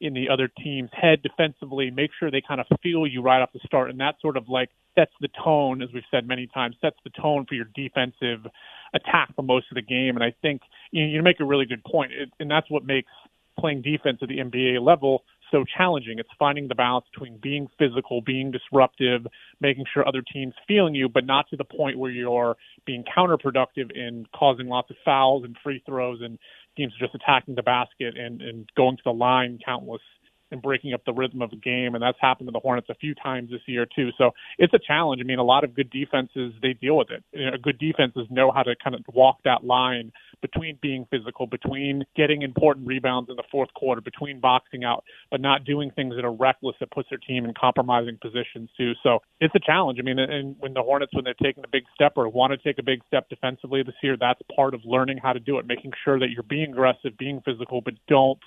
in 0.00 0.14
the 0.14 0.28
other 0.28 0.48
team's 0.62 0.90
head 0.92 1.22
defensively, 1.22 1.90
make 1.90 2.10
sure 2.18 2.30
they 2.30 2.42
kind 2.46 2.60
of 2.60 2.66
feel 2.82 3.06
you 3.06 3.22
right 3.22 3.40
off 3.40 3.52
the 3.52 3.60
start, 3.64 3.90
and 3.90 4.00
that 4.00 4.14
sort 4.20 4.36
of 4.36 4.48
like 4.48 4.70
sets 4.94 5.12
the 5.20 5.28
tone, 5.42 5.82
as 5.82 5.88
we've 5.92 6.02
said 6.10 6.26
many 6.26 6.46
times, 6.46 6.76
sets 6.80 6.96
the 7.04 7.10
tone 7.10 7.44
for 7.46 7.54
your 7.54 7.66
defensive 7.74 8.46
attack 8.94 9.34
for 9.34 9.42
most 9.42 9.66
of 9.70 9.74
the 9.74 9.82
game. 9.82 10.16
And 10.16 10.24
I 10.24 10.34
think 10.42 10.62
you, 10.90 11.04
you 11.04 11.22
make 11.22 11.40
a 11.40 11.44
really 11.44 11.66
good 11.66 11.84
point, 11.84 12.12
it, 12.12 12.30
and 12.40 12.50
that's 12.50 12.70
what 12.70 12.84
makes 12.84 13.10
playing 13.58 13.82
defense 13.82 14.18
at 14.22 14.28
the 14.28 14.38
NBA 14.38 14.80
level 14.84 15.24
so 15.50 15.64
challenging. 15.76 16.18
It's 16.18 16.28
finding 16.38 16.68
the 16.68 16.74
balance 16.74 17.06
between 17.12 17.38
being 17.38 17.68
physical, 17.78 18.20
being 18.20 18.50
disruptive, 18.50 19.26
making 19.60 19.84
sure 19.92 20.06
other 20.06 20.22
teams 20.22 20.54
feeling 20.66 20.94
you, 20.94 21.08
but 21.08 21.24
not 21.24 21.48
to 21.50 21.56
the 21.56 21.64
point 21.64 21.98
where 21.98 22.10
you're 22.10 22.56
being 22.84 23.04
counterproductive 23.16 23.90
in 23.94 24.26
causing 24.34 24.68
lots 24.68 24.90
of 24.90 24.96
fouls 25.04 25.44
and 25.44 25.56
free 25.62 25.82
throws 25.86 26.20
and 26.22 26.38
teams 26.76 26.92
just 26.98 27.14
attacking 27.14 27.54
the 27.54 27.62
basket 27.62 28.16
and, 28.16 28.42
and 28.42 28.68
going 28.76 28.96
to 28.96 29.02
the 29.04 29.12
line 29.12 29.58
countless 29.64 30.02
and 30.50 30.62
breaking 30.62 30.92
up 30.92 31.04
the 31.04 31.12
rhythm 31.12 31.42
of 31.42 31.50
the 31.50 31.56
game. 31.56 31.94
And 31.94 32.02
that's 32.02 32.18
happened 32.20 32.48
to 32.48 32.52
the 32.52 32.60
Hornets 32.60 32.88
a 32.90 32.94
few 32.94 33.14
times 33.14 33.50
this 33.50 33.60
year 33.66 33.86
too. 33.86 34.10
So 34.16 34.30
it's 34.58 34.72
a 34.74 34.78
challenge. 34.78 35.20
I 35.20 35.24
mean, 35.24 35.38
a 35.38 35.44
lot 35.44 35.64
of 35.64 35.74
good 35.74 35.90
defenses 35.90 36.52
they 36.62 36.72
deal 36.74 36.96
with 36.96 37.10
it. 37.10 37.24
You 37.32 37.50
know, 37.50 37.56
good 37.60 37.78
defenses 37.78 38.26
know 38.30 38.50
how 38.50 38.62
to 38.62 38.74
kind 38.82 38.94
of 38.94 39.02
walk 39.12 39.38
that 39.44 39.64
line 39.64 40.12
between 40.42 40.78
being 40.80 41.06
physical, 41.10 41.46
between 41.46 42.04
getting 42.14 42.42
important 42.42 42.86
rebounds 42.86 43.30
in 43.30 43.36
the 43.36 43.42
fourth 43.50 43.72
quarter, 43.74 44.00
between 44.00 44.38
boxing 44.38 44.84
out, 44.84 45.04
but 45.30 45.40
not 45.40 45.64
doing 45.64 45.90
things 45.90 46.14
that 46.14 46.24
are 46.24 46.32
reckless 46.32 46.76
that 46.80 46.90
puts 46.90 47.08
their 47.08 47.18
team 47.18 47.44
in 47.44 47.54
compromising 47.58 48.18
positions 48.20 48.68
too. 48.76 48.92
So 49.02 49.20
it's 49.40 49.54
a 49.54 49.60
challenge. 49.60 49.98
I 49.98 50.02
mean, 50.02 50.18
and 50.18 50.56
when 50.58 50.74
the 50.74 50.82
Hornets, 50.82 51.12
when 51.14 51.24
they're 51.24 51.34
taking 51.34 51.64
a 51.64 51.68
big 51.70 51.84
step 51.94 52.12
or 52.16 52.28
want 52.28 52.52
to 52.52 52.58
take 52.58 52.78
a 52.78 52.82
big 52.82 53.00
step 53.06 53.28
defensively 53.28 53.82
this 53.82 53.94
year, 54.02 54.16
that's 54.18 54.40
part 54.54 54.74
of 54.74 54.80
learning 54.84 55.18
how 55.22 55.32
to 55.32 55.40
do 55.40 55.58
it, 55.58 55.66
making 55.66 55.92
sure 56.04 56.18
that 56.18 56.30
you're 56.30 56.42
being 56.42 56.72
aggressive, 56.72 57.16
being 57.18 57.40
physical, 57.44 57.80
but 57.80 57.94
don't 58.08 58.38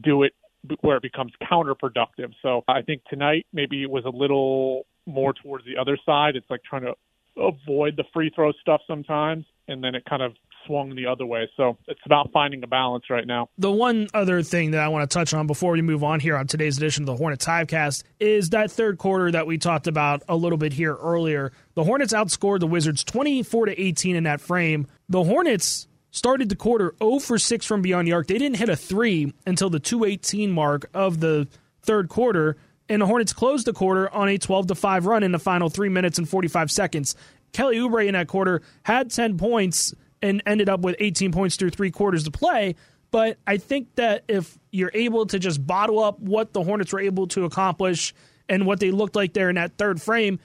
do 0.00 0.22
it 0.22 0.32
where 0.80 0.96
it 0.96 1.02
becomes 1.02 1.32
counterproductive. 1.42 2.32
So 2.42 2.64
I 2.68 2.82
think 2.82 3.02
tonight 3.08 3.46
maybe 3.52 3.82
it 3.82 3.90
was 3.90 4.04
a 4.04 4.10
little 4.10 4.86
more 5.06 5.32
towards 5.32 5.64
the 5.64 5.76
other 5.80 5.98
side. 6.04 6.36
It's 6.36 6.48
like 6.50 6.62
trying 6.62 6.82
to 6.82 6.94
avoid 7.36 7.96
the 7.96 8.04
free 8.12 8.30
throw 8.34 8.52
stuff 8.60 8.80
sometimes, 8.86 9.44
and 9.68 9.82
then 9.82 9.94
it 9.94 10.04
kind 10.08 10.22
of 10.22 10.32
swung 10.66 10.96
the 10.96 11.06
other 11.06 11.24
way. 11.24 11.48
So 11.56 11.78
it's 11.86 12.00
about 12.04 12.32
finding 12.32 12.62
a 12.64 12.66
balance 12.66 13.04
right 13.08 13.26
now. 13.26 13.48
The 13.58 13.70
one 13.70 14.08
other 14.14 14.42
thing 14.42 14.72
that 14.72 14.80
I 14.80 14.88
want 14.88 15.08
to 15.08 15.14
touch 15.14 15.32
on 15.32 15.46
before 15.46 15.72
we 15.72 15.82
move 15.82 16.02
on 16.02 16.18
here 16.18 16.36
on 16.36 16.46
today's 16.46 16.76
edition 16.76 17.04
of 17.04 17.06
the 17.06 17.16
Hornets 17.16 17.46
Hivecast 17.46 18.02
is 18.18 18.50
that 18.50 18.70
third 18.70 18.98
quarter 18.98 19.30
that 19.30 19.46
we 19.46 19.58
talked 19.58 19.86
about 19.86 20.22
a 20.28 20.36
little 20.36 20.58
bit 20.58 20.72
here 20.72 20.94
earlier. 20.94 21.52
The 21.74 21.84
Hornets 21.84 22.12
outscored 22.12 22.60
the 22.60 22.66
Wizards 22.66 23.04
24 23.04 23.66
to 23.66 23.80
18 23.80 24.16
in 24.16 24.24
that 24.24 24.40
frame. 24.40 24.86
The 25.08 25.22
Hornets 25.22 25.86
started 26.16 26.48
the 26.48 26.56
quarter 26.56 26.94
0 26.98 27.18
for 27.18 27.38
6 27.38 27.66
from 27.66 27.82
beyond 27.82 28.08
the 28.08 28.12
arc. 28.12 28.26
They 28.26 28.38
didn't 28.38 28.56
hit 28.56 28.68
a 28.68 28.76
3 28.76 29.34
until 29.46 29.68
the 29.68 29.78
218 29.78 30.50
mark 30.50 30.88
of 30.94 31.20
the 31.20 31.46
third 31.82 32.08
quarter 32.08 32.56
and 32.88 33.02
the 33.02 33.06
Hornets 33.06 33.32
closed 33.32 33.66
the 33.66 33.72
quarter 33.72 34.12
on 34.12 34.28
a 34.28 34.38
12 34.38 34.68
to 34.68 34.74
5 34.74 35.06
run 35.06 35.22
in 35.22 35.32
the 35.32 35.38
final 35.38 35.68
3 35.68 35.88
minutes 35.88 36.18
and 36.18 36.28
45 36.28 36.70
seconds. 36.70 37.16
Kelly 37.52 37.76
Oubre 37.76 38.06
in 38.06 38.14
that 38.14 38.28
quarter 38.28 38.62
had 38.82 39.10
10 39.10 39.38
points 39.38 39.94
and 40.22 40.42
ended 40.46 40.68
up 40.68 40.80
with 40.80 40.96
18 40.98 41.32
points 41.32 41.56
through 41.56 41.70
three 41.70 41.90
quarters 41.90 42.24
to 42.24 42.30
play. 42.30 42.76
But 43.10 43.38
I 43.46 43.56
think 43.56 43.94
that 43.96 44.24
if 44.28 44.58
you're 44.70 44.90
able 44.94 45.26
to 45.26 45.38
just 45.38 45.64
bottle 45.66 46.00
up 46.00 46.18
what 46.20 46.52
the 46.52 46.62
Hornets 46.62 46.92
were 46.92 47.00
able 47.00 47.26
to 47.28 47.44
accomplish 47.44 48.14
and 48.48 48.66
what 48.66 48.80
they 48.80 48.90
looked 48.90 49.16
like 49.16 49.32
there 49.32 49.48
in 49.48 49.56
that 49.56 49.76
third 49.76 50.00
frame, 50.00 50.38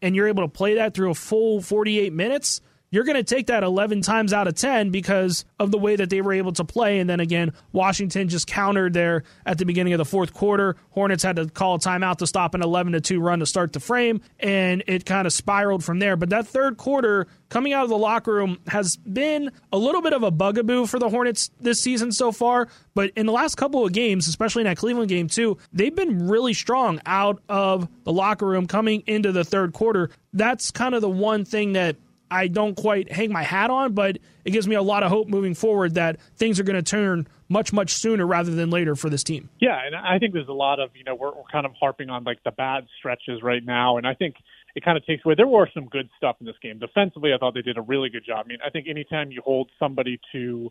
and 0.00 0.14
you're 0.14 0.28
able 0.28 0.44
to 0.44 0.48
play 0.48 0.76
that 0.76 0.94
through 0.94 1.10
a 1.10 1.14
full 1.14 1.60
48 1.60 2.12
minutes, 2.12 2.60
you're 2.90 3.04
going 3.04 3.16
to 3.16 3.22
take 3.22 3.48
that 3.48 3.62
11 3.62 4.02
times 4.02 4.32
out 4.32 4.48
of 4.48 4.54
10 4.54 4.90
because 4.90 5.44
of 5.58 5.70
the 5.70 5.78
way 5.78 5.96
that 5.96 6.10
they 6.10 6.20
were 6.20 6.32
able 6.32 6.52
to 6.52 6.64
play. 6.64 6.98
And 6.98 7.08
then 7.08 7.20
again, 7.20 7.52
Washington 7.72 8.28
just 8.28 8.46
countered 8.46 8.92
there 8.92 9.24
at 9.44 9.58
the 9.58 9.66
beginning 9.66 9.92
of 9.92 9.98
the 9.98 10.04
fourth 10.04 10.32
quarter. 10.32 10.76
Hornets 10.90 11.22
had 11.22 11.36
to 11.36 11.46
call 11.46 11.74
a 11.74 11.78
timeout 11.78 12.18
to 12.18 12.26
stop 12.26 12.54
an 12.54 12.62
11 12.62 12.94
to 12.94 13.00
2 13.00 13.20
run 13.20 13.40
to 13.40 13.46
start 13.46 13.72
the 13.72 13.80
frame, 13.80 14.20
and 14.40 14.82
it 14.86 15.04
kind 15.04 15.26
of 15.26 15.32
spiraled 15.32 15.84
from 15.84 15.98
there. 15.98 16.16
But 16.16 16.30
that 16.30 16.46
third 16.46 16.76
quarter 16.76 17.26
coming 17.48 17.72
out 17.72 17.84
of 17.84 17.90
the 17.90 17.98
locker 17.98 18.32
room 18.32 18.58
has 18.68 18.96
been 18.96 19.50
a 19.72 19.78
little 19.78 20.02
bit 20.02 20.12
of 20.12 20.22
a 20.22 20.30
bugaboo 20.30 20.86
for 20.86 20.98
the 20.98 21.08
Hornets 21.08 21.50
this 21.60 21.80
season 21.80 22.12
so 22.12 22.32
far. 22.32 22.68
But 22.94 23.10
in 23.16 23.26
the 23.26 23.32
last 23.32 23.56
couple 23.56 23.84
of 23.84 23.92
games, 23.92 24.28
especially 24.28 24.62
in 24.62 24.66
that 24.66 24.76
Cleveland 24.76 25.08
game 25.08 25.28
too, 25.28 25.58
they've 25.72 25.94
been 25.94 26.28
really 26.28 26.54
strong 26.54 27.00
out 27.06 27.42
of 27.48 27.88
the 28.04 28.12
locker 28.12 28.46
room 28.46 28.66
coming 28.66 29.02
into 29.06 29.32
the 29.32 29.44
third 29.44 29.72
quarter. 29.72 30.10
That's 30.32 30.70
kind 30.70 30.94
of 30.94 31.00
the 31.00 31.08
one 31.08 31.44
thing 31.44 31.74
that 31.74 31.96
I 32.30 32.48
don't 32.48 32.76
quite 32.76 33.10
hang 33.10 33.32
my 33.32 33.42
hat 33.42 33.70
on, 33.70 33.92
but 33.92 34.18
it 34.44 34.50
gives 34.50 34.68
me 34.68 34.74
a 34.74 34.82
lot 34.82 35.02
of 35.02 35.10
hope 35.10 35.28
moving 35.28 35.54
forward 35.54 35.94
that 35.94 36.20
things 36.36 36.60
are 36.60 36.64
going 36.64 36.76
to 36.76 36.82
turn 36.82 37.26
much 37.48 37.72
much 37.72 37.92
sooner 37.92 38.26
rather 38.26 38.50
than 38.50 38.70
later 38.70 38.94
for 38.94 39.08
this 39.08 39.22
team. 39.22 39.48
Yeah, 39.60 39.78
and 39.84 39.94
I 39.96 40.18
think 40.18 40.34
there's 40.34 40.48
a 40.48 40.52
lot 40.52 40.80
of 40.80 40.90
you 40.94 41.04
know 41.04 41.14
we're, 41.14 41.34
we're 41.34 41.48
kind 41.50 41.66
of 41.66 41.72
harping 41.78 42.10
on 42.10 42.24
like 42.24 42.42
the 42.44 42.50
bad 42.50 42.86
stretches 42.98 43.42
right 43.42 43.64
now, 43.64 43.96
and 43.96 44.06
I 44.06 44.14
think 44.14 44.36
it 44.74 44.84
kind 44.84 44.96
of 44.96 45.06
takes 45.06 45.24
away. 45.24 45.34
There 45.36 45.46
were 45.46 45.68
some 45.72 45.86
good 45.86 46.08
stuff 46.16 46.36
in 46.40 46.46
this 46.46 46.56
game 46.62 46.78
defensively. 46.78 47.32
I 47.34 47.38
thought 47.38 47.54
they 47.54 47.62
did 47.62 47.78
a 47.78 47.82
really 47.82 48.10
good 48.10 48.24
job. 48.26 48.44
I 48.44 48.48
mean, 48.48 48.58
I 48.64 48.70
think 48.70 48.86
anytime 48.88 49.30
you 49.30 49.42
hold 49.44 49.70
somebody 49.78 50.20
to 50.32 50.70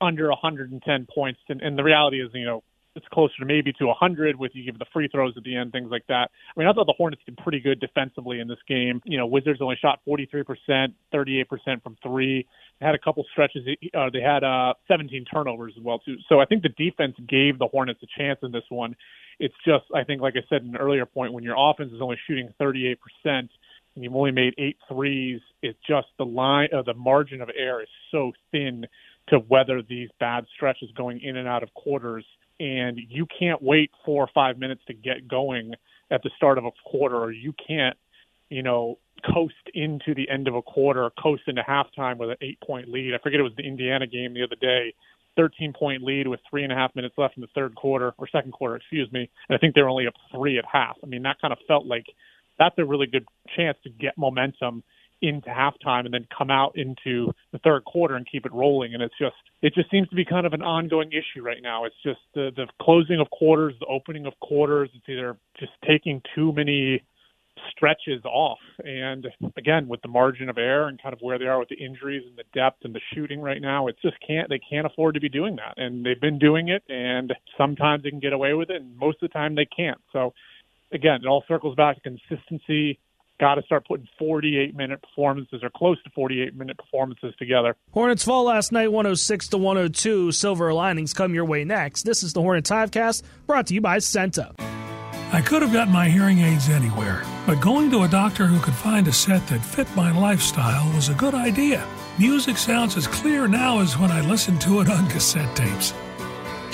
under 0.00 0.28
110 0.28 1.06
points, 1.14 1.40
and, 1.48 1.62
and 1.62 1.78
the 1.78 1.84
reality 1.84 2.20
is, 2.20 2.30
you 2.34 2.44
know, 2.44 2.62
it's 2.96 3.06
closer 3.12 3.34
to 3.40 3.44
maybe 3.44 3.72
to 3.74 3.86
100 3.86 4.36
with 4.36 4.52
you 4.54 4.64
give 4.64 4.78
the 4.78 4.86
free 4.92 5.08
throws 5.08 5.34
at 5.36 5.44
the 5.44 5.54
end, 5.54 5.72
things 5.72 5.90
like 5.90 6.06
that. 6.08 6.30
I 6.56 6.58
mean, 6.58 6.66
I 6.66 6.72
thought 6.72 6.86
the 6.86 6.94
Hornets 6.96 7.22
did 7.26 7.36
pretty 7.36 7.60
good 7.60 7.78
defensively 7.78 8.40
in 8.40 8.48
this 8.48 8.58
game. 8.66 9.00
You 9.04 9.18
know, 9.18 9.26
Wizards 9.26 9.60
only 9.60 9.76
shot 9.80 10.00
43%, 10.08 10.94
38% 11.14 11.82
from 11.82 11.96
three. 12.02 12.46
They 12.80 12.86
had 12.86 12.94
a 12.94 12.98
couple 12.98 13.24
stretches. 13.30 13.66
Uh, 13.94 14.10
they 14.12 14.20
had 14.20 14.42
uh, 14.42 14.74
17 14.88 15.26
turnovers 15.32 15.74
as 15.76 15.84
well 15.84 15.98
too. 15.98 16.16
So 16.28 16.40
I 16.40 16.46
think 16.46 16.62
the 16.62 16.70
defense 16.70 17.14
gave 17.28 17.58
the 17.58 17.68
Hornets 17.68 18.00
a 18.02 18.06
chance 18.18 18.38
in 18.42 18.50
this 18.50 18.64
one. 18.70 18.96
It's 19.38 19.54
just, 19.66 19.84
I 19.94 20.02
think, 20.02 20.22
like 20.22 20.34
I 20.36 20.44
said 20.48 20.62
in 20.62 20.68
an 20.70 20.76
earlier 20.76 21.04
point, 21.04 21.32
when 21.32 21.44
your 21.44 21.56
offense 21.58 21.92
is 21.92 22.00
only 22.00 22.16
shooting 22.26 22.48
38% 22.58 22.96
and 23.24 23.48
you've 23.94 24.14
only 24.14 24.32
made 24.32 24.54
eight 24.56 24.78
threes, 24.88 25.40
it's 25.62 25.78
just 25.86 26.08
the 26.18 26.24
line, 26.24 26.68
uh, 26.74 26.82
the 26.82 26.94
margin 26.94 27.42
of 27.42 27.50
error 27.56 27.82
is 27.82 27.88
so 28.10 28.32
thin 28.50 28.86
to 29.28 29.40
weather 29.48 29.82
these 29.82 30.08
bad 30.18 30.46
stretches 30.54 30.90
going 30.96 31.20
in 31.20 31.36
and 31.36 31.48
out 31.48 31.62
of 31.62 31.74
quarters 31.74 32.24
and 32.60 32.98
you 33.08 33.26
can't 33.38 33.62
wait 33.62 33.90
four 34.04 34.22
or 34.22 34.30
five 34.34 34.58
minutes 34.58 34.82
to 34.86 34.94
get 34.94 35.28
going 35.28 35.72
at 36.10 36.22
the 36.22 36.30
start 36.36 36.58
of 36.58 36.64
a 36.64 36.70
quarter, 36.84 37.16
or 37.16 37.32
you 37.32 37.52
can't, 37.66 37.96
you 38.48 38.62
know, 38.62 38.98
coast 39.32 39.54
into 39.74 40.14
the 40.14 40.28
end 40.30 40.48
of 40.48 40.54
a 40.54 40.62
quarter, 40.62 41.10
coast 41.20 41.42
into 41.46 41.62
halftime 41.62 42.16
with 42.18 42.30
an 42.30 42.36
eight 42.42 42.58
point 42.60 42.88
lead. 42.88 43.14
I 43.14 43.18
forget 43.22 43.40
it 43.40 43.42
was 43.42 43.56
the 43.56 43.66
Indiana 43.66 44.06
game 44.06 44.34
the 44.34 44.44
other 44.44 44.56
day. 44.60 44.94
13 45.36 45.74
point 45.78 46.02
lead 46.02 46.26
with 46.26 46.40
three 46.48 46.62
and 46.62 46.72
a 46.72 46.76
half 46.76 46.94
minutes 46.94 47.14
left 47.18 47.36
in 47.36 47.42
the 47.42 47.48
third 47.54 47.74
quarter 47.74 48.14
or 48.18 48.28
second 48.28 48.52
quarter, 48.52 48.76
excuse 48.76 49.10
me. 49.12 49.28
And 49.48 49.56
I 49.56 49.58
think 49.58 49.74
they're 49.74 49.88
only 49.88 50.06
up 50.06 50.14
three 50.34 50.58
at 50.58 50.64
half. 50.70 50.96
I 51.02 51.06
mean, 51.06 51.22
that 51.22 51.40
kind 51.40 51.52
of 51.52 51.58
felt 51.68 51.86
like 51.86 52.06
that's 52.58 52.78
a 52.78 52.84
really 52.84 53.06
good 53.06 53.26
chance 53.54 53.76
to 53.84 53.90
get 53.90 54.16
momentum 54.16 54.82
into 55.22 55.48
halftime 55.48 56.04
and 56.04 56.12
then 56.12 56.26
come 56.36 56.50
out 56.50 56.76
into 56.76 57.32
the 57.52 57.58
third 57.58 57.84
quarter 57.84 58.14
and 58.16 58.26
keep 58.30 58.46
it 58.46 58.52
rolling. 58.52 58.94
And 58.94 59.02
it's 59.02 59.16
just 59.18 59.36
it 59.62 59.74
just 59.74 59.90
seems 59.90 60.08
to 60.08 60.16
be 60.16 60.24
kind 60.24 60.46
of 60.46 60.52
an 60.52 60.62
ongoing 60.62 61.10
issue 61.10 61.42
right 61.42 61.62
now. 61.62 61.84
It's 61.84 61.96
just 62.02 62.20
the 62.34 62.50
the 62.54 62.66
closing 62.80 63.20
of 63.20 63.30
quarters, 63.30 63.74
the 63.80 63.86
opening 63.86 64.26
of 64.26 64.38
quarters. 64.40 64.90
It's 64.94 65.08
either 65.08 65.36
just 65.58 65.72
taking 65.86 66.22
too 66.34 66.52
many 66.52 67.02
stretches 67.70 68.24
off. 68.24 68.58
And 68.84 69.26
again, 69.56 69.88
with 69.88 70.02
the 70.02 70.08
margin 70.08 70.48
of 70.48 70.58
error 70.58 70.88
and 70.88 71.02
kind 71.02 71.12
of 71.12 71.20
where 71.20 71.38
they 71.38 71.46
are 71.46 71.58
with 71.58 71.68
the 71.68 71.76
injuries 71.76 72.22
and 72.26 72.36
the 72.36 72.44
depth 72.52 72.84
and 72.84 72.94
the 72.94 73.00
shooting 73.14 73.40
right 73.40 73.60
now, 73.60 73.86
it's 73.86 74.00
just 74.02 74.16
can't 74.26 74.48
they 74.48 74.60
can't 74.70 74.86
afford 74.86 75.14
to 75.14 75.20
be 75.20 75.28
doing 75.28 75.56
that. 75.56 75.74
And 75.76 76.04
they've 76.04 76.20
been 76.20 76.38
doing 76.38 76.68
it 76.68 76.82
and 76.88 77.32
sometimes 77.56 78.02
they 78.02 78.10
can 78.10 78.20
get 78.20 78.32
away 78.32 78.54
with 78.54 78.70
it 78.70 78.82
and 78.82 78.96
most 78.96 79.22
of 79.22 79.28
the 79.28 79.32
time 79.32 79.54
they 79.54 79.66
can't. 79.66 80.00
So 80.12 80.34
again, 80.92 81.20
it 81.22 81.26
all 81.26 81.44
circles 81.48 81.74
back 81.74 81.96
to 81.96 82.02
consistency 82.02 82.98
got 83.38 83.56
to 83.56 83.62
start 83.62 83.86
putting 83.86 84.08
48 84.18 84.74
minute 84.74 85.02
performances 85.02 85.62
or 85.62 85.70
close 85.70 86.02
to 86.02 86.10
48 86.10 86.54
minute 86.54 86.78
performances 86.78 87.34
together. 87.38 87.76
Hornets 87.92 88.24
fall 88.24 88.44
last 88.44 88.72
night 88.72 88.92
106 88.92 89.48
to 89.48 89.58
102. 89.58 90.32
Silver 90.32 90.72
linings 90.72 91.12
come 91.12 91.34
your 91.34 91.44
way 91.44 91.64
next. 91.64 92.04
This 92.04 92.22
is 92.22 92.32
the 92.32 92.40
Hornets 92.40 92.70
Hivecast 92.70 93.22
brought 93.46 93.66
to 93.68 93.74
you 93.74 93.80
by 93.80 93.98
CEENTA. 93.98 94.54
I 95.32 95.40
could 95.40 95.62
have 95.62 95.72
gotten 95.72 95.92
my 95.92 96.08
hearing 96.08 96.38
aids 96.38 96.68
anywhere, 96.68 97.24
but 97.46 97.60
going 97.60 97.90
to 97.90 98.04
a 98.04 98.08
doctor 98.08 98.46
who 98.46 98.60
could 98.60 98.74
find 98.74 99.08
a 99.08 99.12
set 99.12 99.46
that 99.48 99.64
fit 99.64 99.88
my 99.96 100.16
lifestyle 100.16 100.90
was 100.94 101.08
a 101.08 101.14
good 101.14 101.34
idea. 101.34 101.86
Music 102.18 102.56
sounds 102.56 102.96
as 102.96 103.06
clear 103.06 103.48
now 103.48 103.80
as 103.80 103.98
when 103.98 104.10
I 104.10 104.20
listened 104.20 104.60
to 104.62 104.80
it 104.80 104.88
on 104.88 105.08
cassette 105.08 105.54
tapes. 105.56 105.92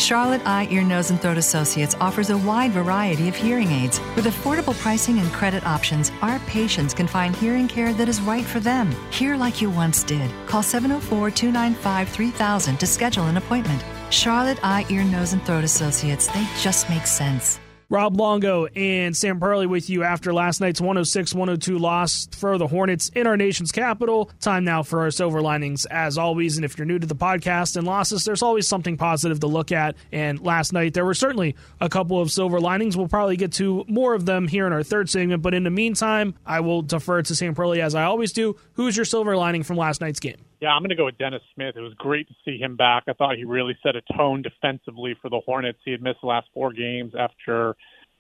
Charlotte 0.02 0.44
Eye, 0.44 0.66
Ear, 0.68 0.82
Nose, 0.82 1.11
and 1.11 1.23
Throat 1.23 1.38
Associates 1.38 1.94
offers 2.00 2.30
a 2.30 2.38
wide 2.38 2.73
variety 2.73 3.28
of 3.28 3.37
hearing 3.37 3.71
aids. 3.71 4.00
With 4.16 4.25
affordable 4.25 4.76
pricing 4.76 5.21
and 5.21 5.30
credit 5.30 5.64
options, 5.64 6.11
our 6.23 6.40
patients 6.40 6.92
can 6.92 7.06
find 7.06 7.37
hearing 7.37 7.68
care 7.68 7.94
that 7.94 8.09
is 8.09 8.21
right 8.21 8.44
for 8.44 8.59
them. 8.59 8.90
Hear 9.12 9.37
like 9.37 9.62
you 9.62 9.71
once 9.71 10.02
did. 10.02 10.28
Call 10.47 10.64
704 10.64 11.30
295 11.30 12.09
3000 12.09 12.76
to 12.78 12.87
schedule 12.87 13.26
an 13.26 13.37
appointment. 13.37 13.85
Charlotte 14.11 14.59
Eye, 14.64 14.85
Ear, 14.90 15.04
Nose, 15.04 15.35
and 15.35 15.47
Throat 15.47 15.62
Associates, 15.62 16.26
they 16.26 16.49
just 16.61 16.90
make 16.90 17.06
sense. 17.06 17.61
Rob 17.92 18.16
Longo 18.16 18.64
and 18.68 19.14
Sam 19.14 19.38
Perley 19.38 19.66
with 19.66 19.90
you 19.90 20.02
after 20.02 20.32
last 20.32 20.62
night's 20.62 20.80
106 20.80 21.34
102 21.34 21.76
loss 21.76 22.26
for 22.32 22.56
the 22.56 22.66
Hornets 22.66 23.11
in 23.11 23.26
our 23.26 23.37
nation's 23.37 23.70
capital. 23.70 24.30
Time 24.40 24.64
now 24.64 24.82
for 24.82 25.00
our 25.00 25.11
silver 25.11 25.42
linings, 25.42 25.84
as 25.84 26.16
always. 26.16 26.56
And 26.56 26.64
if 26.64 26.78
you're 26.78 26.87
new 26.87 26.99
to 26.99 27.06
the 27.06 27.14
podcast 27.14 27.76
and 27.76 27.87
losses, 27.87 28.25
there's 28.25 28.40
always 28.40 28.66
something 28.66 28.96
positive 28.96 29.40
to 29.40 29.46
look 29.46 29.72
at. 29.72 29.94
And 30.11 30.40
last 30.40 30.72
night, 30.72 30.94
there 30.94 31.04
were 31.04 31.12
certainly 31.12 31.54
a 31.82 31.90
couple 31.90 32.18
of 32.18 32.32
silver 32.32 32.61
linings. 32.61 32.96
We'll 32.96 33.08
probably 33.08 33.37
get 33.37 33.52
to 33.54 33.84
more 33.87 34.14
of 34.14 34.25
them 34.25 34.49
here 34.49 34.66
in 34.66 34.72
our 34.72 34.82
third 34.82 35.11
segment. 35.11 35.42
But 35.42 35.52
in 35.52 35.64
the 35.64 35.70
meantime, 35.70 36.34
I 36.46 36.61
will 36.61 36.80
defer 36.80 37.20
to 37.20 37.37
Sam 37.37 37.54
Perley 37.54 37.82
as 37.82 37.94
I 37.94 38.04
always 38.04 38.32
do. 38.32 38.56
Who's 38.72 38.96
your 38.96 39.04
silver 39.04 39.37
lining 39.37 39.64
from 39.64 39.76
last 39.76 40.00
night's 40.00 40.18
game? 40.18 40.38
Yeah, 40.62 40.69
I'm 40.69 40.83
going 40.83 40.90
to 40.90 40.95
go 40.95 41.07
with 41.07 41.19
Dennis 41.19 41.42
Smith. 41.57 41.75
It 41.76 41.81
was 41.81 41.92
great 41.95 42.28
to 42.28 42.35
see 42.45 42.57
him 42.57 42.76
back. 42.76 43.02
I 43.09 43.14
thought 43.14 43.37
he 43.37 43.42
really 43.42 43.76
set 43.83 43.97
a 43.97 44.16
tone 44.16 44.42
defensively 44.42 45.16
for 45.21 45.28
the 45.28 45.40
Hornets. 45.45 45.81
He 45.85 45.90
had 45.90 46.00
missed 46.00 46.21
the 46.21 46.28
last 46.28 46.47
four 46.54 46.73
games 46.73 47.14
after 47.19 47.71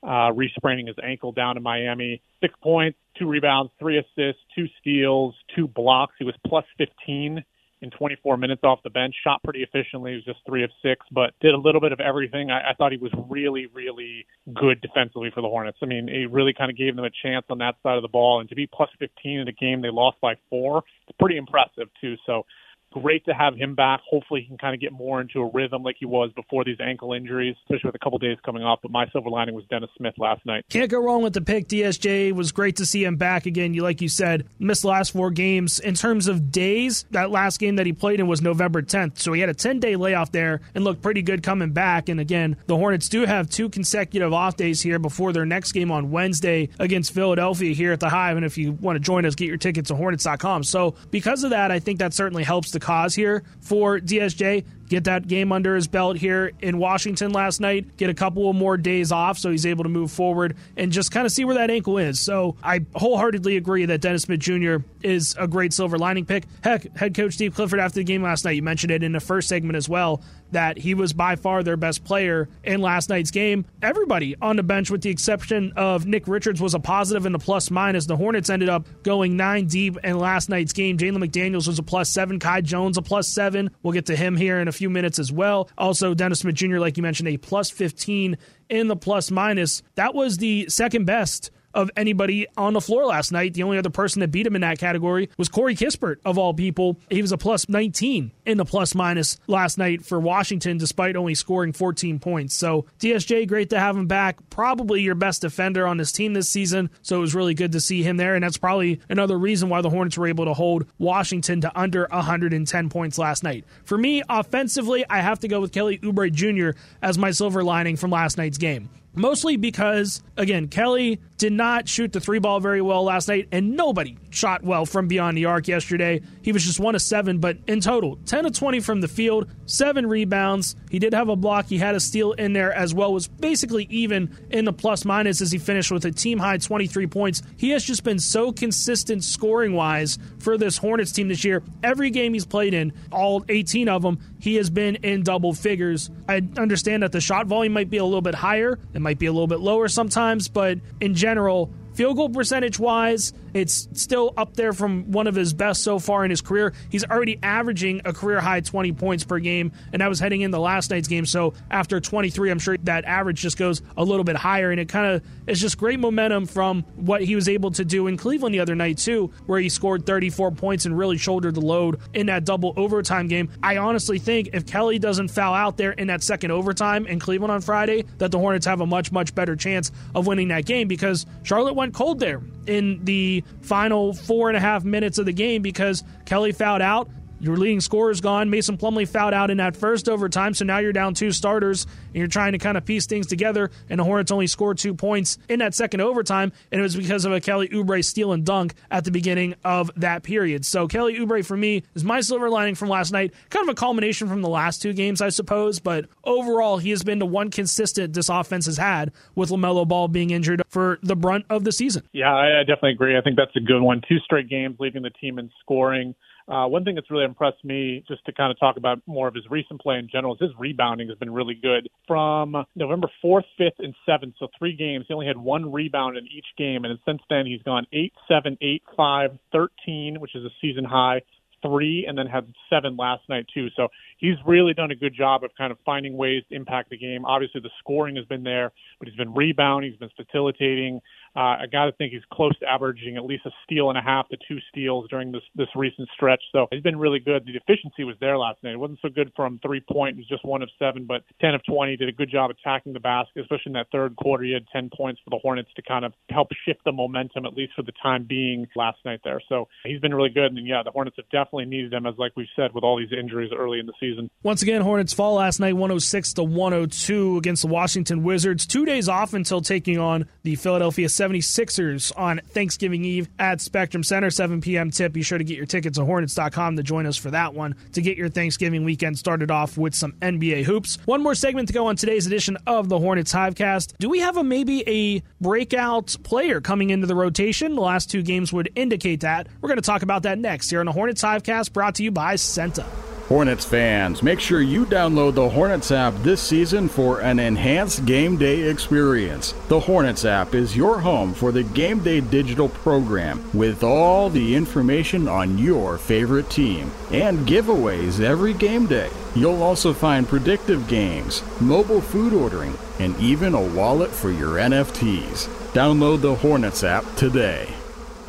uh, 0.02 0.32
respraining 0.34 0.88
his 0.88 0.96
ankle 1.04 1.30
down 1.30 1.56
in 1.56 1.62
Miami. 1.62 2.20
Six 2.40 2.52
points, 2.60 2.98
two 3.16 3.28
rebounds, 3.28 3.70
three 3.78 3.96
assists, 3.96 4.42
two 4.56 4.66
steals, 4.80 5.36
two 5.54 5.68
blocks. 5.68 6.14
He 6.18 6.24
was 6.24 6.34
plus 6.44 6.64
15 6.78 7.44
in 7.82 7.90
24 7.90 8.36
minutes 8.36 8.62
off 8.64 8.78
the 8.82 8.90
bench. 8.90 9.14
Shot 9.22 9.42
pretty 9.42 9.62
efficiently. 9.62 10.12
He 10.12 10.16
was 10.16 10.24
just 10.24 10.38
three 10.46 10.64
of 10.64 10.70
six, 10.82 11.04
but 11.10 11.34
did 11.40 11.52
a 11.52 11.58
little 11.58 11.80
bit 11.80 11.92
of 11.92 12.00
everything. 12.00 12.50
I, 12.50 12.70
I 12.70 12.74
thought 12.74 12.92
he 12.92 12.98
was 12.98 13.12
really, 13.28 13.66
really 13.74 14.24
good 14.54 14.80
defensively 14.80 15.30
for 15.34 15.42
the 15.42 15.48
Hornets. 15.48 15.78
I 15.82 15.86
mean, 15.86 16.08
he 16.08 16.26
really 16.26 16.54
kind 16.56 16.70
of 16.70 16.76
gave 16.76 16.96
them 16.96 17.04
a 17.04 17.10
chance 17.22 17.44
on 17.50 17.58
that 17.58 17.74
side 17.82 17.96
of 17.96 18.02
the 18.02 18.08
ball. 18.08 18.40
And 18.40 18.48
to 18.48 18.54
be 18.54 18.68
plus 18.72 18.88
15 18.98 19.40
in 19.40 19.48
a 19.48 19.52
game 19.52 19.82
they 19.82 19.90
lost 19.90 20.20
by 20.20 20.34
four, 20.48 20.84
it's 21.08 21.16
pretty 21.18 21.36
impressive 21.36 21.88
too. 22.00 22.14
So 22.24 22.44
great 22.92 23.24
to 23.26 23.34
have 23.34 23.54
him 23.54 23.74
back. 23.74 24.00
Hopefully, 24.08 24.42
he 24.42 24.46
can 24.46 24.58
kind 24.58 24.74
of 24.74 24.80
get 24.80 24.92
more 24.92 25.20
into 25.20 25.40
a 25.40 25.50
rhythm 25.52 25.82
like 25.82 25.96
he 25.98 26.06
was 26.06 26.30
before 26.34 26.64
these 26.64 26.78
ankle 26.80 27.12
injuries, 27.12 27.56
especially 27.64 27.88
with 27.88 27.94
a 27.94 27.98
couple 27.98 28.18
days 28.18 28.38
coming 28.44 28.62
off. 28.62 28.80
But 28.82 28.90
my 28.90 29.06
silver 29.10 29.30
lining 29.30 29.54
was 29.54 29.64
Dennis 29.70 29.90
Smith 29.96 30.14
last 30.18 30.44
night. 30.46 30.64
Can't 30.68 30.90
go 30.90 31.00
wrong 31.00 31.22
with 31.22 31.32
the 31.32 31.40
pick. 31.40 31.68
DSJ 31.68 32.32
was 32.32 32.52
great 32.52 32.76
to 32.76 32.86
see 32.86 33.04
him 33.04 33.16
back 33.16 33.46
again. 33.46 33.74
You 33.74 33.82
like 33.82 34.00
you 34.00 34.08
said, 34.08 34.46
missed 34.58 34.82
the 34.82 34.88
last 34.88 35.12
four 35.12 35.30
games. 35.30 35.80
In 35.80 35.94
terms 35.94 36.28
of 36.28 36.50
days, 36.50 37.04
that 37.10 37.30
last 37.30 37.58
game 37.58 37.76
that 37.76 37.86
he 37.86 37.92
played 37.92 38.20
in 38.20 38.26
was 38.26 38.42
November 38.42 38.82
10th, 38.82 39.18
so 39.18 39.32
he 39.32 39.40
had 39.40 39.48
a 39.48 39.54
10 39.54 39.80
day 39.80 39.96
layoff 39.96 40.32
there 40.32 40.60
and 40.74 40.84
looked 40.84 41.02
pretty 41.02 41.22
good 41.22 41.42
coming 41.42 41.72
back. 41.72 42.08
And 42.08 42.20
again, 42.20 42.56
the 42.66 42.76
Hornets 42.76 43.08
do 43.08 43.24
have 43.24 43.48
two 43.48 43.68
consecutive 43.68 44.32
off 44.32 44.56
days 44.56 44.82
here 44.82 44.98
before 44.98 45.32
their 45.32 45.46
next 45.46 45.72
game 45.72 45.90
on 45.90 46.10
Wednesday 46.10 46.68
against 46.78 47.12
Philadelphia 47.14 47.74
here 47.74 47.92
at 47.92 48.00
the 48.00 48.08
Hive. 48.08 48.36
And 48.36 48.44
if 48.44 48.58
you 48.58 48.72
want 48.72 48.96
to 48.96 49.00
join 49.00 49.24
us, 49.24 49.34
get 49.34 49.48
your 49.48 49.56
tickets 49.56 49.90
at 49.90 49.96
Hornets.com. 49.96 50.64
So 50.64 50.94
because 51.10 51.44
of 51.44 51.50
that, 51.50 51.70
I 51.70 51.78
think 51.78 51.98
that 51.98 52.14
certainly 52.14 52.44
helps 52.44 52.70
the 52.70 52.80
cause 52.82 53.14
here 53.14 53.44
for 53.60 53.98
DSJ 54.00 54.64
get 54.92 55.04
that 55.04 55.26
game 55.26 55.52
under 55.52 55.74
his 55.74 55.88
belt 55.88 56.18
here 56.18 56.52
in 56.60 56.76
Washington 56.76 57.32
last 57.32 57.60
night, 57.60 57.96
get 57.96 58.10
a 58.10 58.14
couple 58.14 58.50
of 58.50 58.54
more 58.54 58.76
days 58.76 59.10
off 59.10 59.38
so 59.38 59.50
he's 59.50 59.64
able 59.64 59.84
to 59.84 59.88
move 59.88 60.12
forward 60.12 60.54
and 60.76 60.92
just 60.92 61.10
kind 61.10 61.24
of 61.24 61.32
see 61.32 61.46
where 61.46 61.54
that 61.54 61.70
ankle 61.70 61.96
is. 61.96 62.20
So 62.20 62.56
I 62.62 62.84
wholeheartedly 62.94 63.56
agree 63.56 63.86
that 63.86 64.02
Dennis 64.02 64.24
Smith 64.24 64.40
Jr. 64.40 64.76
is 65.00 65.34
a 65.38 65.48
great 65.48 65.72
silver 65.72 65.96
lining 65.96 66.26
pick. 66.26 66.44
Heck, 66.62 66.94
head 66.94 67.14
coach 67.14 67.32
Steve 67.32 67.54
Clifford 67.54 67.80
after 67.80 68.00
the 68.00 68.04
game 68.04 68.22
last 68.22 68.44
night, 68.44 68.52
you 68.52 68.62
mentioned 68.62 68.90
it 68.90 69.02
in 69.02 69.12
the 69.12 69.20
first 69.20 69.48
segment 69.48 69.76
as 69.76 69.88
well, 69.88 70.22
that 70.50 70.76
he 70.76 70.92
was 70.92 71.14
by 71.14 71.36
far 71.36 71.62
their 71.62 71.78
best 71.78 72.04
player 72.04 72.50
in 72.62 72.82
last 72.82 73.08
night's 73.08 73.30
game. 73.30 73.64
Everybody 73.80 74.36
on 74.42 74.56
the 74.56 74.62
bench, 74.62 74.90
with 74.90 75.00
the 75.00 75.08
exception 75.08 75.72
of 75.76 76.04
Nick 76.04 76.28
Richards, 76.28 76.60
was 76.60 76.74
a 76.74 76.80
positive 76.80 77.24
in 77.24 77.32
the 77.32 77.38
plus 77.38 77.70
minus. 77.70 78.04
The 78.04 78.16
Hornets 78.16 78.50
ended 78.50 78.68
up 78.68 78.86
going 79.02 79.38
nine 79.38 79.66
deep 79.66 79.96
in 80.04 80.18
last 80.18 80.50
night's 80.50 80.74
game. 80.74 80.98
Jalen 80.98 81.24
McDaniels 81.24 81.66
was 81.66 81.78
a 81.78 81.82
plus 81.82 82.10
seven. 82.10 82.38
Kai 82.38 82.60
Jones 82.60 82.98
a 82.98 83.02
plus 83.02 83.28
seven. 83.28 83.70
We'll 83.82 83.94
get 83.94 84.06
to 84.06 84.16
him 84.16 84.36
here 84.36 84.60
in 84.60 84.68
a 84.68 84.72
few 84.72 84.81
minutes 84.90 85.18
as 85.18 85.32
well. 85.32 85.68
Also, 85.78 86.14
Dennis 86.14 86.40
Smith 86.40 86.54
Jr., 86.54 86.78
like 86.78 86.96
you 86.96 87.02
mentioned, 87.02 87.28
a 87.28 87.36
plus 87.36 87.70
15 87.70 88.36
in 88.68 88.88
the 88.88 88.96
plus 88.96 89.30
minus. 89.30 89.82
That 89.94 90.14
was 90.14 90.38
the 90.38 90.66
second 90.68 91.04
best 91.04 91.50
of 91.74 91.90
anybody 91.96 92.46
on 92.56 92.72
the 92.72 92.80
floor 92.80 93.06
last 93.06 93.32
night. 93.32 93.54
The 93.54 93.62
only 93.62 93.78
other 93.78 93.90
person 93.90 94.20
that 94.20 94.28
beat 94.28 94.46
him 94.46 94.54
in 94.54 94.62
that 94.62 94.78
category 94.78 95.28
was 95.38 95.48
Corey 95.48 95.74
Kispert, 95.74 96.16
of 96.24 96.38
all 96.38 96.54
people. 96.54 96.98
He 97.10 97.22
was 97.22 97.32
a 97.32 97.38
plus 97.38 97.68
19 97.68 98.32
in 98.46 98.58
the 98.58 98.64
plus 98.64 98.94
minus 98.94 99.38
last 99.46 99.78
night 99.78 100.04
for 100.04 100.20
Washington, 100.20 100.78
despite 100.78 101.16
only 101.16 101.34
scoring 101.34 101.72
14 101.72 102.18
points. 102.18 102.54
So, 102.54 102.86
DSJ, 103.00 103.48
great 103.48 103.70
to 103.70 103.78
have 103.78 103.96
him 103.96 104.06
back. 104.06 104.38
Probably 104.50 105.02
your 105.02 105.14
best 105.14 105.42
defender 105.42 105.86
on 105.86 105.96
this 105.96 106.12
team 106.12 106.32
this 106.32 106.48
season. 106.48 106.90
So, 107.02 107.18
it 107.18 107.20
was 107.20 107.34
really 107.34 107.54
good 107.54 107.72
to 107.72 107.80
see 107.80 108.02
him 108.02 108.16
there. 108.16 108.34
And 108.34 108.44
that's 108.44 108.58
probably 108.58 109.00
another 109.08 109.38
reason 109.38 109.68
why 109.68 109.80
the 109.80 109.90
Hornets 109.90 110.18
were 110.18 110.26
able 110.26 110.44
to 110.44 110.54
hold 110.54 110.86
Washington 110.98 111.60
to 111.62 111.78
under 111.78 112.06
110 112.10 112.88
points 112.88 113.18
last 113.18 113.42
night. 113.42 113.64
For 113.84 113.98
me, 113.98 114.22
offensively, 114.28 115.04
I 115.08 115.20
have 115.20 115.40
to 115.40 115.48
go 115.48 115.60
with 115.60 115.72
Kelly 115.72 115.98
Oubre 115.98 116.32
Jr. 116.32 116.78
as 117.00 117.18
my 117.18 117.30
silver 117.30 117.62
lining 117.62 117.96
from 117.96 118.10
last 118.10 118.38
night's 118.38 118.58
game. 118.58 118.90
Mostly 119.14 119.56
because, 119.56 120.22
again, 120.38 120.68
Kelly 120.68 121.20
did 121.36 121.52
not 121.52 121.88
shoot 121.88 122.12
the 122.12 122.20
three 122.20 122.38
ball 122.38 122.60
very 122.60 122.80
well 122.80 123.04
last 123.04 123.28
night, 123.28 123.48
and 123.52 123.76
nobody 123.76 124.16
shot 124.30 124.62
well 124.62 124.86
from 124.86 125.08
beyond 125.08 125.36
the 125.36 125.44
arc 125.44 125.68
yesterday. 125.68 126.22
He 126.40 126.52
was 126.52 126.64
just 126.64 126.80
one 126.80 126.94
of 126.94 127.02
seven, 127.02 127.38
but 127.38 127.58
in 127.66 127.80
total, 127.80 128.16
10 128.24 128.46
of 128.46 128.52
20 128.52 128.80
from 128.80 129.00
the 129.00 129.08
field, 129.08 129.50
seven 129.66 130.06
rebounds. 130.06 130.76
He 130.90 130.98
did 130.98 131.12
have 131.12 131.28
a 131.28 131.36
block, 131.36 131.66
he 131.66 131.78
had 131.78 131.94
a 131.94 132.00
steal 132.00 132.32
in 132.32 132.52
there 132.52 132.72
as 132.72 132.94
well, 132.94 133.12
was 133.12 133.28
basically 133.28 133.86
even 133.90 134.34
in 134.50 134.64
the 134.64 134.72
plus 134.72 135.04
minus 135.04 135.40
as 135.40 135.52
he 135.52 135.58
finished 135.58 135.90
with 135.90 136.04
a 136.04 136.12
team 136.12 136.38
high 136.38 136.56
23 136.56 137.06
points. 137.08 137.42
He 137.56 137.70
has 137.70 137.84
just 137.84 138.04
been 138.04 138.18
so 138.18 138.52
consistent 138.52 139.24
scoring 139.24 139.74
wise 139.74 140.18
for 140.38 140.56
this 140.56 140.78
Hornets 140.78 141.12
team 141.12 141.28
this 141.28 141.44
year. 141.44 141.62
Every 141.82 142.10
game 142.10 142.32
he's 142.32 142.46
played 142.46 142.72
in, 142.72 142.92
all 143.10 143.44
18 143.48 143.88
of 143.88 144.02
them, 144.02 144.18
he 144.42 144.56
has 144.56 144.70
been 144.70 144.96
in 144.96 145.22
double 145.22 145.54
figures. 145.54 146.10
I 146.28 146.42
understand 146.56 147.04
that 147.04 147.12
the 147.12 147.20
shot 147.20 147.46
volume 147.46 147.72
might 147.72 147.88
be 147.88 147.98
a 147.98 148.04
little 148.04 148.20
bit 148.20 148.34
higher, 148.34 148.76
it 148.92 149.00
might 149.00 149.20
be 149.20 149.26
a 149.26 149.32
little 149.32 149.46
bit 149.46 149.60
lower 149.60 149.86
sometimes, 149.86 150.48
but 150.48 150.80
in 151.00 151.14
general, 151.14 151.72
field 151.94 152.16
goal 152.16 152.28
percentage 152.28 152.76
wise, 152.76 153.32
it's 153.54 153.88
still 153.92 154.32
up 154.36 154.54
there 154.54 154.72
from 154.72 155.10
one 155.12 155.26
of 155.26 155.34
his 155.34 155.52
best 155.52 155.82
so 155.82 155.98
far 155.98 156.24
in 156.24 156.30
his 156.30 156.40
career. 156.40 156.72
He's 156.90 157.04
already 157.04 157.38
averaging 157.42 158.02
a 158.04 158.12
career 158.12 158.40
high 158.40 158.60
20 158.60 158.92
points 158.92 159.24
per 159.24 159.38
game, 159.38 159.72
and 159.92 160.00
that 160.00 160.08
was 160.08 160.20
heading 160.20 160.40
into 160.40 160.56
the 160.56 160.60
last 160.60 160.90
night's 160.90 161.08
game. 161.08 161.26
So 161.26 161.54
after 161.70 162.00
23, 162.00 162.50
I'm 162.50 162.58
sure 162.58 162.76
that 162.78 163.04
average 163.04 163.40
just 163.40 163.58
goes 163.58 163.82
a 163.96 164.04
little 164.04 164.24
bit 164.24 164.36
higher, 164.36 164.70
and 164.70 164.80
it 164.80 164.88
kind 164.88 165.06
of 165.06 165.22
is 165.46 165.60
just 165.60 165.78
great 165.78 166.00
momentum 166.00 166.46
from 166.46 166.82
what 166.96 167.22
he 167.22 167.34
was 167.34 167.48
able 167.48 167.70
to 167.72 167.84
do 167.84 168.06
in 168.06 168.16
Cleveland 168.16 168.54
the 168.54 168.60
other 168.60 168.74
night, 168.74 168.98
too, 168.98 169.32
where 169.46 169.60
he 169.60 169.68
scored 169.68 170.06
34 170.06 170.52
points 170.52 170.86
and 170.86 170.96
really 170.96 171.18
shouldered 171.18 171.54
the 171.54 171.60
load 171.60 172.00
in 172.14 172.26
that 172.26 172.44
double 172.44 172.72
overtime 172.76 173.28
game. 173.28 173.50
I 173.62 173.76
honestly 173.76 174.18
think 174.18 174.50
if 174.52 174.66
Kelly 174.66 174.98
doesn't 174.98 175.28
foul 175.28 175.54
out 175.54 175.76
there 175.76 175.92
in 175.92 176.08
that 176.08 176.22
second 176.22 176.50
overtime 176.50 177.06
in 177.06 177.18
Cleveland 177.18 177.52
on 177.52 177.60
Friday, 177.60 178.04
that 178.18 178.30
the 178.30 178.38
Hornets 178.38 178.66
have 178.66 178.80
a 178.80 178.86
much, 178.86 179.12
much 179.12 179.34
better 179.34 179.56
chance 179.56 179.92
of 180.14 180.26
winning 180.26 180.48
that 180.48 180.64
game 180.64 180.88
because 180.88 181.26
Charlotte 181.42 181.74
went 181.74 181.94
cold 181.94 182.18
there 182.18 182.40
in 182.66 183.04
the 183.04 183.44
final 183.62 184.12
four 184.12 184.48
and 184.48 184.56
a 184.56 184.60
half 184.60 184.84
minutes 184.84 185.18
of 185.18 185.26
the 185.26 185.32
game 185.32 185.62
because 185.62 186.02
Kelly 186.26 186.52
fouled 186.52 186.82
out. 186.82 187.08
Your 187.42 187.56
leading 187.56 187.80
scorer 187.80 188.12
is 188.12 188.20
gone. 188.20 188.50
Mason 188.50 188.78
Plumlee 188.78 189.08
fouled 189.08 189.34
out 189.34 189.50
in 189.50 189.56
that 189.56 189.76
first 189.76 190.08
overtime, 190.08 190.54
so 190.54 190.64
now 190.64 190.78
you're 190.78 190.92
down 190.92 191.12
two 191.12 191.32
starters, 191.32 191.88
and 192.06 192.14
you're 192.14 192.28
trying 192.28 192.52
to 192.52 192.58
kind 192.58 192.78
of 192.78 192.84
piece 192.84 193.06
things 193.06 193.26
together. 193.26 193.72
And 193.90 193.98
the 193.98 194.04
Hornets 194.04 194.30
only 194.30 194.46
scored 194.46 194.78
two 194.78 194.94
points 194.94 195.38
in 195.48 195.58
that 195.58 195.74
second 195.74 196.02
overtime, 196.02 196.52
and 196.70 196.78
it 196.78 196.82
was 196.82 196.94
because 196.94 197.24
of 197.24 197.32
a 197.32 197.40
Kelly 197.40 197.66
Oubre 197.70 198.04
steal 198.04 198.30
and 198.30 198.44
dunk 198.44 198.74
at 198.92 199.02
the 199.02 199.10
beginning 199.10 199.56
of 199.64 199.90
that 199.96 200.22
period. 200.22 200.64
So 200.64 200.86
Kelly 200.86 201.16
Oubre 201.18 201.44
for 201.44 201.56
me 201.56 201.82
is 201.96 202.04
my 202.04 202.20
silver 202.20 202.48
lining 202.48 202.76
from 202.76 202.88
last 202.88 203.10
night. 203.10 203.34
Kind 203.50 203.68
of 203.68 203.72
a 203.72 203.74
culmination 203.74 204.28
from 204.28 204.40
the 204.40 204.48
last 204.48 204.80
two 204.80 204.92
games, 204.92 205.20
I 205.20 205.30
suppose, 205.30 205.80
but 205.80 206.06
overall 206.22 206.78
he 206.78 206.90
has 206.90 207.02
been 207.02 207.18
the 207.18 207.26
one 207.26 207.50
consistent 207.50 208.12
this 208.12 208.28
offense 208.28 208.66
has 208.66 208.76
had 208.76 209.10
with 209.34 209.50
LaMelo 209.50 209.88
Ball 209.88 210.06
being 210.06 210.30
injured 210.30 210.62
for 210.68 211.00
the 211.02 211.16
brunt 211.16 211.46
of 211.50 211.64
the 211.64 211.72
season. 211.72 212.04
Yeah, 212.12 212.32
I 212.32 212.60
definitely 212.60 212.92
agree. 212.92 213.18
I 213.18 213.20
think 213.20 213.34
that's 213.34 213.56
a 213.56 213.60
good 213.60 213.80
one. 213.80 214.00
Two 214.08 214.18
straight 214.20 214.48
games 214.48 214.76
leading 214.78 215.02
the 215.02 215.10
team 215.10 215.40
in 215.40 215.50
scoring. 215.60 216.14
Uh, 216.52 216.66
one 216.66 216.84
thing 216.84 216.94
that's 216.94 217.10
really 217.10 217.24
impressed 217.24 217.64
me, 217.64 218.04
just 218.06 218.22
to 218.26 218.32
kind 218.32 218.50
of 218.50 218.60
talk 218.60 218.76
about 218.76 219.00
more 219.06 219.26
of 219.26 219.34
his 219.34 219.44
recent 219.48 219.80
play 219.80 219.96
in 219.96 220.06
general, 220.06 220.34
is 220.34 220.40
his 220.40 220.50
rebounding 220.58 221.08
has 221.08 221.16
been 221.16 221.32
really 221.32 221.54
good. 221.54 221.88
From 222.06 222.54
November 222.76 223.08
4th, 223.24 223.44
5th, 223.58 223.78
and 223.78 223.94
7th, 224.06 224.34
so 224.38 224.48
three 224.58 224.76
games, 224.76 225.06
he 225.08 225.14
only 225.14 225.26
had 225.26 225.38
one 225.38 225.72
rebound 225.72 226.18
in 226.18 226.26
each 226.26 226.44
game. 226.58 226.84
And 226.84 226.98
since 227.06 227.22
then, 227.30 227.46
he's 227.46 227.62
gone 227.62 227.86
8, 227.90 228.12
7, 228.28 228.58
8, 228.60 228.82
5, 228.94 229.30
13, 229.50 230.20
which 230.20 230.34
is 230.34 230.44
a 230.44 230.50
season 230.60 230.84
high, 230.84 231.22
three, 231.62 232.04
and 232.06 232.18
then 232.18 232.26
had 232.26 232.52
seven 232.68 232.96
last 232.98 233.22
night, 233.30 233.46
too. 233.54 233.68
So 233.74 233.88
he's 234.18 234.36
really 234.44 234.74
done 234.74 234.90
a 234.90 234.96
good 234.96 235.14
job 235.16 235.44
of 235.44 235.52
kind 235.56 235.72
of 235.72 235.78
finding 235.86 236.18
ways 236.18 236.42
to 236.50 236.54
impact 236.54 236.90
the 236.90 236.98
game. 236.98 237.24
Obviously, 237.24 237.62
the 237.62 237.70
scoring 237.78 238.16
has 238.16 238.26
been 238.26 238.42
there, 238.42 238.72
but 238.98 239.08
he's 239.08 239.16
been 239.16 239.32
rebounding, 239.32 239.90
he's 239.90 239.98
been 239.98 240.10
facilitating. 240.16 241.00
Uh, 241.34 241.62
I 241.62 241.66
got 241.70 241.86
to 241.86 241.92
think 241.92 242.12
he's 242.12 242.22
close 242.32 242.56
to 242.58 242.66
averaging 242.66 243.16
at 243.16 243.24
least 243.24 243.46
a 243.46 243.50
steal 243.64 243.88
and 243.88 243.98
a 243.98 244.02
half 244.02 244.28
to 244.28 244.36
two 244.48 244.58
steals 244.68 245.08
during 245.08 245.32
this 245.32 245.42
this 245.54 245.68
recent 245.74 246.08
stretch. 246.14 246.42
So 246.52 246.66
he's 246.70 246.82
been 246.82 246.98
really 246.98 247.20
good. 247.20 247.46
The 247.46 247.56
efficiency 247.56 248.04
was 248.04 248.16
there 248.20 248.36
last 248.36 248.62
night. 248.62 248.72
It 248.72 248.78
wasn't 248.78 249.00
so 249.00 249.08
good 249.08 249.32
from 249.34 249.58
three 249.60 249.80
point. 249.80 250.16
It 250.16 250.18
was 250.18 250.28
just 250.28 250.44
one 250.44 250.62
of 250.62 250.68
seven, 250.78 251.06
but 251.06 251.22
10 251.40 251.54
of 251.54 251.62
20. 251.64 251.96
Did 251.96 252.08
a 252.08 252.12
good 252.12 252.30
job 252.30 252.50
attacking 252.50 252.92
the 252.92 253.00
basket, 253.00 253.40
especially 253.40 253.70
in 253.70 253.72
that 253.74 253.86
third 253.90 254.16
quarter. 254.16 254.44
He 254.44 254.52
had 254.52 254.66
10 254.72 254.90
points 254.96 255.20
for 255.24 255.30
the 255.30 255.38
Hornets 255.38 255.70
to 255.76 255.82
kind 255.82 256.04
of 256.04 256.12
help 256.30 256.48
shift 256.66 256.80
the 256.84 256.92
momentum, 256.92 257.46
at 257.46 257.54
least 257.54 257.72
for 257.74 257.82
the 257.82 257.92
time 258.02 258.24
being, 258.28 258.66
last 258.76 258.98
night 259.04 259.20
there. 259.24 259.40
So 259.48 259.68
he's 259.84 260.00
been 260.00 260.14
really 260.14 260.30
good. 260.30 260.52
And 260.52 260.66
yeah, 260.66 260.82
the 260.84 260.90
Hornets 260.90 261.16
have 261.16 261.28
definitely 261.30 261.66
needed 261.66 261.92
him, 261.92 262.06
as 262.06 262.14
like 262.18 262.32
we've 262.36 262.46
said, 262.54 262.72
with 262.74 262.84
all 262.84 262.98
these 262.98 263.12
injuries 263.12 263.50
early 263.56 263.78
in 263.78 263.86
the 263.86 263.92
season. 263.98 264.30
Once 264.42 264.62
again, 264.62 264.82
Hornets 264.82 265.12
fall 265.12 265.34
last 265.34 265.60
night 265.60 265.74
106 265.74 266.34
to 266.34 266.44
102 266.44 267.38
against 267.38 267.62
the 267.62 267.68
Washington 267.68 268.22
Wizards. 268.22 268.66
Two 268.66 268.84
days 268.84 269.08
off 269.08 269.34
until 269.34 269.60
taking 269.60 269.98
on 269.98 270.26
the 270.42 270.56
Philadelphia 270.56 271.08
76ers 271.22 272.12
on 272.16 272.40
Thanksgiving 272.48 273.04
Eve 273.04 273.28
at 273.38 273.60
Spectrum 273.60 274.02
Center, 274.02 274.30
7 274.30 274.60
p.m. 274.60 274.90
tip. 274.90 275.12
Be 275.12 275.22
sure 275.22 275.38
to 275.38 275.44
get 275.44 275.56
your 275.56 275.66
tickets 275.66 275.98
at 275.98 276.04
Hornets.com 276.04 276.76
to 276.76 276.82
join 276.82 277.06
us 277.06 277.16
for 277.16 277.30
that 277.30 277.54
one 277.54 277.76
to 277.92 278.02
get 278.02 278.16
your 278.16 278.28
Thanksgiving 278.28 278.84
weekend 278.84 279.18
started 279.18 279.50
off 279.50 279.78
with 279.78 279.94
some 279.94 280.12
NBA 280.14 280.64
hoops. 280.64 280.98
One 281.04 281.22
more 281.22 281.34
segment 281.34 281.68
to 281.68 281.74
go 281.74 281.86
on 281.86 281.96
today's 281.96 282.26
edition 282.26 282.58
of 282.66 282.88
the 282.88 282.98
Hornets 282.98 283.32
Hivecast. 283.32 283.94
Do 283.98 284.08
we 284.08 284.18
have 284.20 284.36
a 284.36 284.44
maybe 284.44 284.82
a 284.88 285.22
breakout 285.40 286.16
player 286.22 286.60
coming 286.60 286.90
into 286.90 287.06
the 287.06 287.14
rotation? 287.14 287.74
The 287.76 287.80
last 287.82 288.10
two 288.10 288.22
games 288.22 288.52
would 288.52 288.70
indicate 288.74 289.20
that. 289.20 289.46
We're 289.60 289.68
going 289.68 289.76
to 289.76 289.82
talk 289.82 290.02
about 290.02 290.24
that 290.24 290.38
next 290.38 290.70
here 290.70 290.80
on 290.80 290.86
the 290.86 290.92
Hornets 290.92 291.22
Hivecast 291.22 291.72
brought 291.72 291.94
to 291.96 292.02
you 292.02 292.10
by 292.10 292.34
CEENTA. 292.34 292.84
Hornets 293.32 293.64
fans, 293.64 294.22
make 294.22 294.40
sure 294.40 294.60
you 294.60 294.84
download 294.84 295.36
the 295.36 295.48
Hornets 295.48 295.90
app 295.90 296.12
this 296.16 296.42
season 296.42 296.86
for 296.86 297.20
an 297.20 297.38
enhanced 297.38 298.04
game 298.04 298.36
day 298.36 298.68
experience. 298.68 299.54
The 299.68 299.80
Hornets 299.80 300.26
app 300.26 300.54
is 300.54 300.76
your 300.76 301.00
home 301.00 301.32
for 301.32 301.50
the 301.50 301.62
game 301.62 302.00
day 302.00 302.20
digital 302.20 302.68
program 302.68 303.42
with 303.54 303.82
all 303.82 304.28
the 304.28 304.54
information 304.54 305.28
on 305.28 305.56
your 305.56 305.96
favorite 305.96 306.50
team 306.50 306.92
and 307.10 307.48
giveaways 307.48 308.20
every 308.20 308.52
game 308.52 308.84
day. 308.84 309.08
You'll 309.34 309.62
also 309.62 309.94
find 309.94 310.28
predictive 310.28 310.86
games, 310.86 311.42
mobile 311.58 312.02
food 312.02 312.34
ordering, 312.34 312.76
and 312.98 313.18
even 313.18 313.54
a 313.54 313.68
wallet 313.68 314.10
for 314.10 314.30
your 314.30 314.58
NFTs. 314.58 315.46
Download 315.72 316.20
the 316.20 316.34
Hornets 316.34 316.84
app 316.84 317.06
today. 317.16 317.74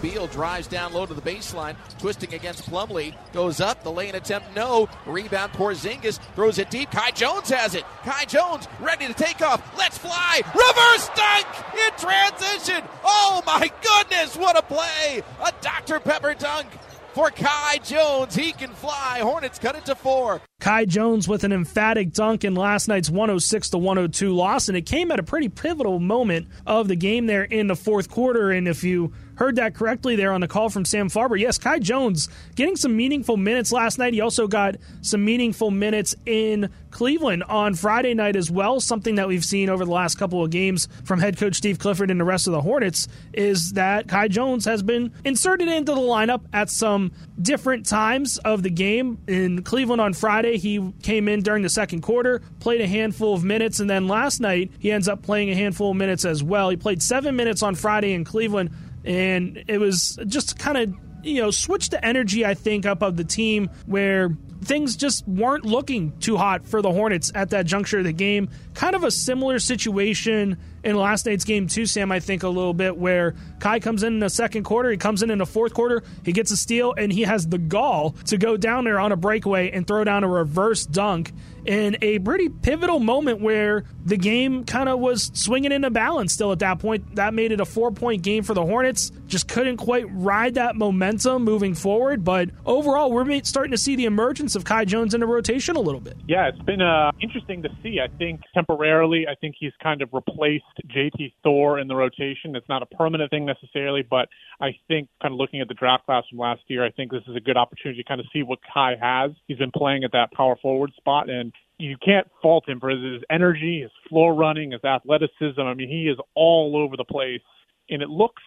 Beal 0.03 0.27
drives 0.27 0.67
down 0.67 0.91
low 0.91 1.05
to 1.05 1.13
the 1.13 1.21
baseline, 1.21 1.77
twisting 1.97 2.33
against 2.33 2.69
Plumlee. 2.69 3.15
Goes 3.31 3.61
up, 3.61 3.83
the 3.83 3.91
lane 3.91 4.15
attempt, 4.15 4.53
no. 4.53 4.89
Rebound, 5.05 5.53
Porzingis 5.53 6.19
throws 6.35 6.59
it 6.59 6.69
deep. 6.69 6.91
Kai 6.91 7.11
Jones 7.11 7.49
has 7.49 7.73
it. 7.73 7.85
Kai 8.03 8.25
Jones 8.25 8.67
ready 8.81 9.07
to 9.07 9.13
take 9.13 9.41
off. 9.41 9.61
Let's 9.77 9.97
fly. 9.97 10.41
Reverse 10.53 11.09
dunk 11.15 11.47
in 11.73 11.91
transition. 11.97 12.83
Oh 13.05 13.41
my 13.45 13.71
goodness, 13.81 14.35
what 14.35 14.59
a 14.59 14.61
play! 14.61 15.23
A 15.41 15.53
Dr. 15.61 16.01
Pepper 16.01 16.33
dunk 16.33 16.67
for 17.13 17.29
Kai 17.29 17.77
Jones. 17.77 18.35
He 18.35 18.51
can 18.51 18.71
fly. 18.71 19.19
Hornets 19.21 19.59
cut 19.59 19.75
it 19.75 19.85
to 19.85 19.95
four. 19.95 20.41
Kai 20.59 20.85
Jones 20.85 21.27
with 21.27 21.43
an 21.43 21.51
emphatic 21.51 22.11
dunk 22.11 22.43
in 22.43 22.55
last 22.55 22.87
night's 22.87 23.09
106 23.09 23.69
to 23.69 23.77
102 23.77 24.33
loss, 24.33 24.67
and 24.67 24.77
it 24.77 24.85
came 24.85 25.11
at 25.11 25.19
a 25.19 25.23
pretty 25.23 25.49
pivotal 25.49 25.99
moment 25.99 26.47
of 26.65 26.87
the 26.87 26.95
game 26.95 27.25
there 27.27 27.43
in 27.43 27.67
the 27.67 27.75
fourth 27.75 28.09
quarter. 28.09 28.51
And 28.51 28.67
if 28.67 28.83
you 28.83 29.13
heard 29.43 29.57
that 29.57 29.75
correctly 29.75 30.15
there 30.15 30.31
on 30.31 30.39
the 30.39 30.47
call 30.47 30.69
from 30.69 30.85
Sam 30.85 31.09
Farber. 31.09 31.37
Yes, 31.37 31.57
Kai 31.57 31.79
Jones 31.79 32.29
getting 32.55 32.77
some 32.77 32.95
meaningful 32.95 33.35
minutes 33.35 33.73
last 33.73 33.99
night. 33.99 34.13
He 34.13 34.21
also 34.21 34.47
got 34.47 34.77
some 35.01 35.25
meaningful 35.25 35.69
minutes 35.69 36.15
in 36.25 36.69
Cleveland 36.91 37.43
on 37.49 37.73
Friday 37.75 38.13
night 38.13 38.37
as 38.37 38.49
well. 38.49 38.79
Something 38.79 39.15
that 39.15 39.27
we've 39.27 39.43
seen 39.43 39.67
over 39.67 39.83
the 39.83 39.91
last 39.91 40.17
couple 40.17 40.41
of 40.41 40.49
games 40.49 40.87
from 41.03 41.19
head 41.19 41.35
coach 41.35 41.55
Steve 41.55 41.77
Clifford 41.77 42.09
and 42.09 42.21
the 42.21 42.23
rest 42.23 42.47
of 42.47 42.53
the 42.53 42.61
Hornets 42.61 43.09
is 43.33 43.73
that 43.73 44.07
Kai 44.07 44.29
Jones 44.29 44.63
has 44.63 44.81
been 44.81 45.11
inserted 45.25 45.67
into 45.67 45.93
the 45.93 45.99
lineup 45.99 46.45
at 46.53 46.69
some 46.69 47.11
different 47.41 47.85
times 47.85 48.37
of 48.37 48.63
the 48.63 48.69
game. 48.69 49.17
In 49.27 49.61
Cleveland 49.63 49.99
on 49.99 50.13
Friday, 50.13 50.57
he 50.57 50.93
came 51.01 51.27
in 51.27 51.41
during 51.41 51.63
the 51.63 51.69
second 51.69 51.99
quarter, 51.99 52.41
played 52.61 52.79
a 52.79 52.87
handful 52.87 53.33
of 53.33 53.43
minutes, 53.43 53.81
and 53.81 53.89
then 53.89 54.07
last 54.07 54.39
night 54.39 54.71
he 54.79 54.89
ends 54.89 55.09
up 55.09 55.21
playing 55.21 55.49
a 55.49 55.55
handful 55.55 55.91
of 55.91 55.97
minutes 55.97 56.23
as 56.23 56.41
well. 56.41 56.69
He 56.69 56.77
played 56.77 57.03
seven 57.03 57.35
minutes 57.35 57.61
on 57.61 57.75
Friday 57.75 58.13
in 58.13 58.23
Cleveland 58.23 58.71
and 59.03 59.63
it 59.67 59.77
was 59.79 60.17
just 60.27 60.57
kind 60.57 60.77
of 60.77 60.93
you 61.23 61.41
know 61.41 61.51
switch 61.51 61.89
the 61.89 62.03
energy 62.05 62.45
I 62.45 62.53
think 62.53 62.85
up 62.85 63.01
of 63.01 63.17
the 63.17 63.23
team 63.23 63.69
where 63.85 64.35
things 64.63 64.95
just 64.95 65.27
weren't 65.27 65.65
looking 65.65 66.17
too 66.19 66.37
hot 66.37 66.65
for 66.65 66.81
the 66.81 66.91
Hornets 66.91 67.31
at 67.35 67.49
that 67.51 67.65
juncture 67.65 67.99
of 67.99 68.05
the 68.05 68.13
game. 68.13 68.49
Kind 68.73 68.95
of 68.95 69.03
a 69.03 69.11
similar 69.11 69.59
situation 69.59 70.57
in 70.83 70.95
last 70.95 71.25
night's 71.25 71.43
game 71.43 71.67
too, 71.67 71.85
Sam. 71.85 72.11
I 72.11 72.19
think 72.19 72.43
a 72.43 72.47
little 72.47 72.73
bit 72.73 72.97
where 72.97 73.35
Kai 73.59 73.79
comes 73.79 74.03
in 74.03 74.13
in 74.13 74.19
the 74.19 74.29
second 74.29 74.63
quarter, 74.63 74.89
he 74.89 74.97
comes 74.97 75.23
in 75.23 75.29
in 75.29 75.37
the 75.37 75.45
fourth 75.45 75.73
quarter, 75.73 76.03
he 76.23 76.31
gets 76.31 76.51
a 76.51 76.57
steal, 76.57 76.93
and 76.93 77.11
he 77.11 77.21
has 77.23 77.47
the 77.47 77.57
gall 77.57 78.11
to 78.25 78.37
go 78.37 78.57
down 78.57 78.85
there 78.85 78.99
on 78.99 79.11
a 79.11 79.17
breakaway 79.17 79.71
and 79.71 79.85
throw 79.85 80.03
down 80.03 80.23
a 80.23 80.27
reverse 80.27 80.85
dunk 80.85 81.31
in 81.65 81.97
a 82.01 82.19
pretty 82.19 82.49
pivotal 82.49 82.99
moment 82.99 83.41
where 83.41 83.83
the 84.05 84.17
game 84.17 84.63
kind 84.65 84.89
of 84.89 84.99
was 84.99 85.31
swinging 85.33 85.71
in 85.71 85.83
into 85.83 85.89
balance 85.89 86.33
still 86.33 86.51
at 86.51 86.59
that 86.59 86.79
point. 86.79 87.15
That 87.15 87.33
made 87.33 87.51
it 87.51 87.59
a 87.59 87.65
four 87.65 87.91
point 87.91 88.23
game 88.23 88.43
for 88.43 88.53
the 88.53 88.65
Hornets. 88.65 89.11
Just 89.27 89.47
couldn't 89.47 89.77
quite 89.77 90.05
ride 90.09 90.55
that 90.55 90.75
momentum 90.75 91.43
moving 91.43 91.75
forward. 91.75 92.23
But 92.23 92.49
overall, 92.65 93.11
we're 93.11 93.43
starting 93.43 93.71
to 93.71 93.77
see 93.77 93.95
the 93.95 94.05
emergence 94.05 94.55
of 94.55 94.63
Kai 94.63 94.85
Jones 94.85 95.13
in 95.13 95.19
the 95.19 95.27
rotation 95.27 95.75
a 95.75 95.79
little 95.79 96.01
bit. 96.01 96.17
Yeah, 96.27 96.47
it's 96.47 96.59
been 96.59 96.81
uh, 96.81 97.11
interesting 97.21 97.63
to 97.63 97.69
see. 97.81 97.99
I 97.99 98.07
think 98.17 98.41
temporarily, 98.53 99.25
I 99.29 99.35
think 99.35 99.55
he's 99.59 99.73
kind 99.81 100.01
of 100.01 100.09
replaced 100.13 100.63
JT 100.87 101.33
Thor 101.43 101.79
in 101.79 101.87
the 101.87 101.95
rotation. 101.95 102.55
It's 102.55 102.69
not 102.69 102.81
a 102.81 102.85
permanent 102.85 103.29
thing 103.29 103.45
necessarily, 103.45 104.03
but 104.03 104.29
I 104.59 104.75
think 104.87 105.09
kind 105.21 105.33
of 105.33 105.37
looking 105.37 105.61
at 105.61 105.67
the 105.67 105.73
draft 105.73 106.05
class 106.05 106.23
from 106.29 106.39
last 106.39 106.61
year, 106.67 106.85
I 106.85 106.91
think 106.91 107.11
this 107.11 107.23
is 107.27 107.35
a 107.35 107.39
good 107.39 107.57
opportunity 107.57 108.01
to 108.01 108.07
kind 108.07 108.19
of 108.19 108.27
see 108.33 108.43
what 108.43 108.59
Kai 108.73 108.95
has. 109.01 109.31
He's 109.47 109.57
been 109.57 109.71
playing 109.71 110.03
at 110.03 110.11
that 110.11 110.31
power 110.31 110.55
forward 110.61 110.91
spot, 110.97 111.29
and 111.29 111.52
you 111.83 111.97
can't 111.97 112.27
fault 112.41 112.67
him 112.67 112.79
for 112.79 112.89
his 112.89 113.21
energy, 113.29 113.81
his 113.81 113.91
floor 114.07 114.33
running, 114.33 114.71
his 114.71 114.83
athleticism. 114.83 115.59
I 115.59 115.73
mean, 115.73 115.89
he 115.89 116.07
is 116.07 116.17
all 116.33 116.77
over 116.77 116.95
the 116.95 117.03
place, 117.03 117.41
and 117.89 118.01
it 118.01 118.09
looks 118.09 118.41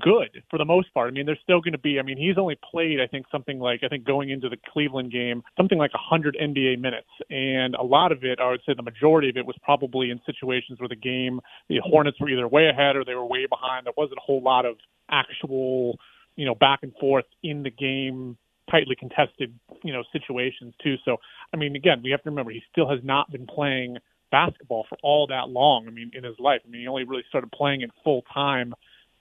good 0.00 0.42
for 0.50 0.58
the 0.58 0.64
most 0.64 0.92
part. 0.92 1.08
I 1.08 1.12
mean, 1.12 1.26
there's 1.26 1.38
still 1.42 1.60
going 1.60 1.72
to 1.72 1.78
be. 1.78 2.00
I 2.00 2.02
mean, 2.02 2.16
he's 2.16 2.38
only 2.38 2.58
played, 2.70 2.98
I 3.00 3.06
think, 3.06 3.26
something 3.30 3.60
like 3.60 3.80
I 3.84 3.88
think 3.88 4.04
going 4.04 4.30
into 4.30 4.48
the 4.48 4.56
Cleveland 4.72 5.12
game, 5.12 5.42
something 5.56 5.78
like 5.78 5.94
100 5.94 6.36
NBA 6.40 6.80
minutes, 6.80 7.08
and 7.30 7.76
a 7.76 7.82
lot 7.82 8.10
of 8.10 8.24
it, 8.24 8.40
I 8.40 8.50
would 8.50 8.62
say, 8.66 8.74
the 8.74 8.82
majority 8.82 9.28
of 9.28 9.36
it 9.36 9.46
was 9.46 9.56
probably 9.62 10.10
in 10.10 10.20
situations 10.26 10.80
where 10.80 10.88
the 10.88 10.96
game, 10.96 11.40
the 11.68 11.78
Hornets 11.84 12.20
were 12.20 12.30
either 12.30 12.48
way 12.48 12.68
ahead 12.68 12.96
or 12.96 13.04
they 13.04 13.14
were 13.14 13.26
way 13.26 13.46
behind. 13.46 13.86
There 13.86 13.92
wasn't 13.96 14.18
a 14.18 14.26
whole 14.26 14.42
lot 14.42 14.66
of 14.66 14.76
actual, 15.08 15.98
you 16.34 16.46
know, 16.46 16.56
back 16.56 16.80
and 16.82 16.92
forth 16.98 17.26
in 17.44 17.62
the 17.62 17.70
game 17.70 18.38
tightly 18.70 18.96
contested, 18.96 19.54
you 19.82 19.92
know, 19.92 20.02
situations 20.12 20.74
too. 20.82 20.96
So, 21.04 21.16
I 21.52 21.56
mean, 21.56 21.76
again, 21.76 22.00
we 22.02 22.10
have 22.10 22.22
to 22.22 22.30
remember 22.30 22.50
he 22.50 22.62
still 22.70 22.88
has 22.88 23.00
not 23.02 23.30
been 23.30 23.46
playing 23.46 23.98
basketball 24.30 24.86
for 24.88 24.96
all 25.02 25.26
that 25.28 25.48
long. 25.48 25.86
I 25.86 25.90
mean, 25.90 26.10
in 26.14 26.24
his 26.24 26.36
life, 26.38 26.60
I 26.66 26.70
mean, 26.70 26.82
he 26.82 26.88
only 26.88 27.04
really 27.04 27.24
started 27.28 27.50
playing 27.52 27.82
it 27.82 27.90
full 28.02 28.22
time 28.32 28.74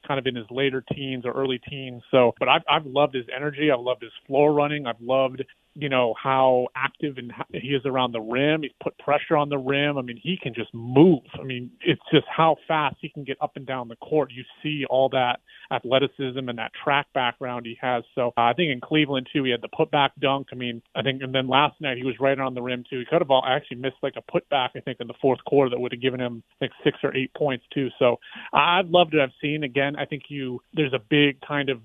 kind 0.08 0.20
of 0.20 0.26
in 0.26 0.36
his 0.36 0.46
later 0.50 0.84
teens 0.94 1.26
or 1.26 1.32
early 1.34 1.60
teens. 1.70 2.02
So, 2.10 2.34
but 2.40 2.50
I've, 2.50 2.64
I've 2.70 2.86
loved 2.86 3.14
his 3.14 3.26
energy. 3.36 3.70
I've 3.72 3.82
loved 3.82 4.02
his 4.02 4.12
floor 4.26 4.52
running. 4.54 4.88
I've 4.88 5.02
loved 5.02 5.44
you 5.74 5.90
know 5.90 6.14
how 6.22 6.68
active 6.76 7.18
and 7.18 7.32
he 7.54 7.70
is 7.70 7.86
around 7.86 8.12
the 8.12 8.20
rim. 8.20 8.64
He's 8.64 8.72
put 8.84 8.98
pressure 8.98 9.38
on 9.38 9.50
the 9.50 9.58
rim. 9.58 9.98
I 9.98 10.02
mean, 10.02 10.20
he 10.22 10.38
can 10.42 10.54
just 10.54 10.74
move. 10.74 11.22
I 11.40 11.44
mean, 11.44 11.72
it's 11.82 12.02
just 12.12 12.26
how 12.30 12.58
fast 12.68 12.98
he 13.00 13.10
can 13.10 13.24
get 13.24 13.38
up 13.42 13.54
and 13.56 13.66
down 13.66 13.88
the 13.88 13.96
court. 13.98 14.32
You 14.34 14.44
see 14.62 14.86
all 14.90 15.10
that 15.10 15.40
athleticism 15.72 16.50
and 16.50 16.58
that 16.58 16.72
track 16.84 17.08
background 17.14 17.66
he 17.66 17.78
has. 17.82 18.04
So 18.16 18.30
uh, 18.38 18.42
I 18.42 18.54
think 18.54 18.72
in 18.72 18.82
Cleveland 18.82 19.28
too, 19.32 19.44
he 19.44 19.52
had 19.52 19.62
the 19.62 19.70
putback 19.70 20.10
dunk. 20.20 20.48
I 20.52 20.56
mean, 20.56 20.82
I 20.96 21.02
think, 21.04 21.22
and 21.22 21.34
then 21.34 21.48
last 21.48 21.80
night 21.80 21.98
he 21.98 22.04
was 22.04 22.16
right 22.20 22.38
on 22.40 22.54
the 22.54 22.62
rim 22.62 22.84
too. 22.90 23.00
He 23.00 23.06
could 23.06 23.22
have 23.22 23.32
all, 23.32 23.44
actually 23.48 23.78
missed 23.78 23.98
like 24.04 24.16
a 24.18 24.32
putback. 24.32 24.70
I 24.76 24.82
think 24.82 24.98
in 25.00 25.08
the 25.08 25.14
fourth 25.22 25.44
quarter 25.46 25.70
that 25.70 25.80
would 25.80 25.94
have 25.94 26.02
given 26.02 26.20
him 26.20 26.44
like 26.60 26.72
six 26.84 26.98
or 27.04 27.16
eight 27.16 27.34
points 27.34 27.66
too. 27.74 27.88
So 27.98 28.18
I'd 28.54 28.88
love 28.88 29.08
what 29.12 29.22
I've 29.22 29.30
seen. 29.42 29.64
Again, 29.64 29.96
I 29.96 30.06
think 30.06 30.24
you 30.28 30.60
there's 30.74 30.94
a 30.94 31.00
big 31.10 31.40
kind 31.42 31.70
of 31.70 31.80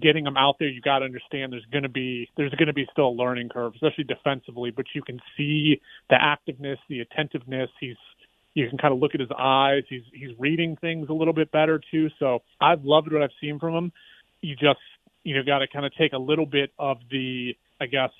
getting 0.00 0.24
them 0.24 0.36
out 0.36 0.56
there, 0.58 0.68
you 0.68 0.80
got 0.80 1.00
to 1.00 1.04
understand 1.04 1.52
there's 1.52 1.66
going 1.72 1.82
to 1.84 1.88
be 1.88 2.28
there's 2.36 2.54
going 2.54 2.66
to 2.66 2.74
be 2.74 2.86
still 2.92 3.08
a 3.08 3.16
learning 3.16 3.48
curve, 3.48 3.74
especially 3.74 4.04
defensively. 4.04 4.70
But 4.70 4.86
you 4.94 5.02
can 5.02 5.20
see 5.36 5.80
the 6.10 6.16
activeness, 6.16 6.78
the 6.88 7.00
attentiveness. 7.00 7.70
He's 7.80 7.96
you 8.54 8.68
can 8.68 8.78
kind 8.78 8.92
of 8.92 9.00
look 9.00 9.14
at 9.14 9.20
his 9.20 9.30
eyes. 9.38 9.84
He's 9.88 10.02
he's 10.12 10.30
reading 10.38 10.76
things 10.80 11.08
a 11.08 11.12
little 11.12 11.34
bit 11.34 11.52
better 11.52 11.80
too. 11.90 12.08
So 12.18 12.42
I've 12.60 12.84
loved 12.84 13.12
what 13.12 13.22
I've 13.22 13.30
seen 13.40 13.58
from 13.58 13.74
him. 13.74 13.92
You 14.40 14.54
just 14.56 14.80
you 15.22 15.36
know 15.36 15.42
got 15.44 15.60
to 15.60 15.68
kind 15.68 15.86
of 15.86 15.94
take 15.94 16.12
a 16.12 16.18
little 16.18 16.46
bit 16.46 16.72
of 16.78 16.98
the 17.10 17.52
I 17.80 17.86
guess 17.86 18.10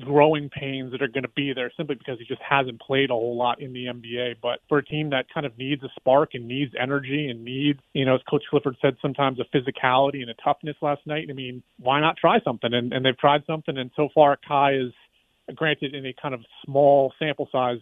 growing 0.00 0.50
pains 0.50 0.90
that 0.90 1.02
are 1.02 1.08
going 1.08 1.22
to 1.22 1.30
be 1.36 1.52
there 1.54 1.70
simply 1.76 1.94
because 1.94 2.18
he 2.18 2.24
just 2.24 2.42
hasn't 2.42 2.80
played 2.80 3.10
a 3.10 3.12
whole 3.12 3.36
lot 3.36 3.60
in 3.60 3.72
the 3.72 3.86
NBA. 3.86 4.36
But 4.42 4.58
for 4.68 4.78
a 4.78 4.84
team 4.84 5.10
that 5.10 5.26
kind 5.32 5.46
of 5.46 5.56
needs 5.56 5.82
a 5.84 5.88
spark 5.96 6.30
and 6.34 6.48
needs 6.48 6.72
energy 6.80 7.28
and 7.28 7.44
needs, 7.44 7.78
you 7.92 8.04
know, 8.04 8.16
as 8.16 8.20
Coach 8.28 8.42
Clifford 8.50 8.76
said, 8.82 8.96
sometimes 9.00 9.38
a 9.38 9.56
physicality 9.56 10.20
and 10.20 10.30
a 10.30 10.34
toughness 10.34 10.76
last 10.82 11.06
night. 11.06 11.28
I 11.30 11.32
mean, 11.32 11.62
why 11.78 12.00
not 12.00 12.16
try 12.16 12.40
something? 12.40 12.74
And, 12.74 12.92
and 12.92 13.06
they've 13.06 13.16
tried 13.16 13.44
something, 13.46 13.76
and 13.78 13.90
so 13.94 14.08
far 14.14 14.36
Kai 14.46 14.74
is, 14.74 14.92
granted, 15.54 15.94
in 15.94 16.04
a 16.06 16.14
kind 16.20 16.34
of 16.34 16.40
small 16.64 17.12
sample 17.18 17.48
size, 17.52 17.78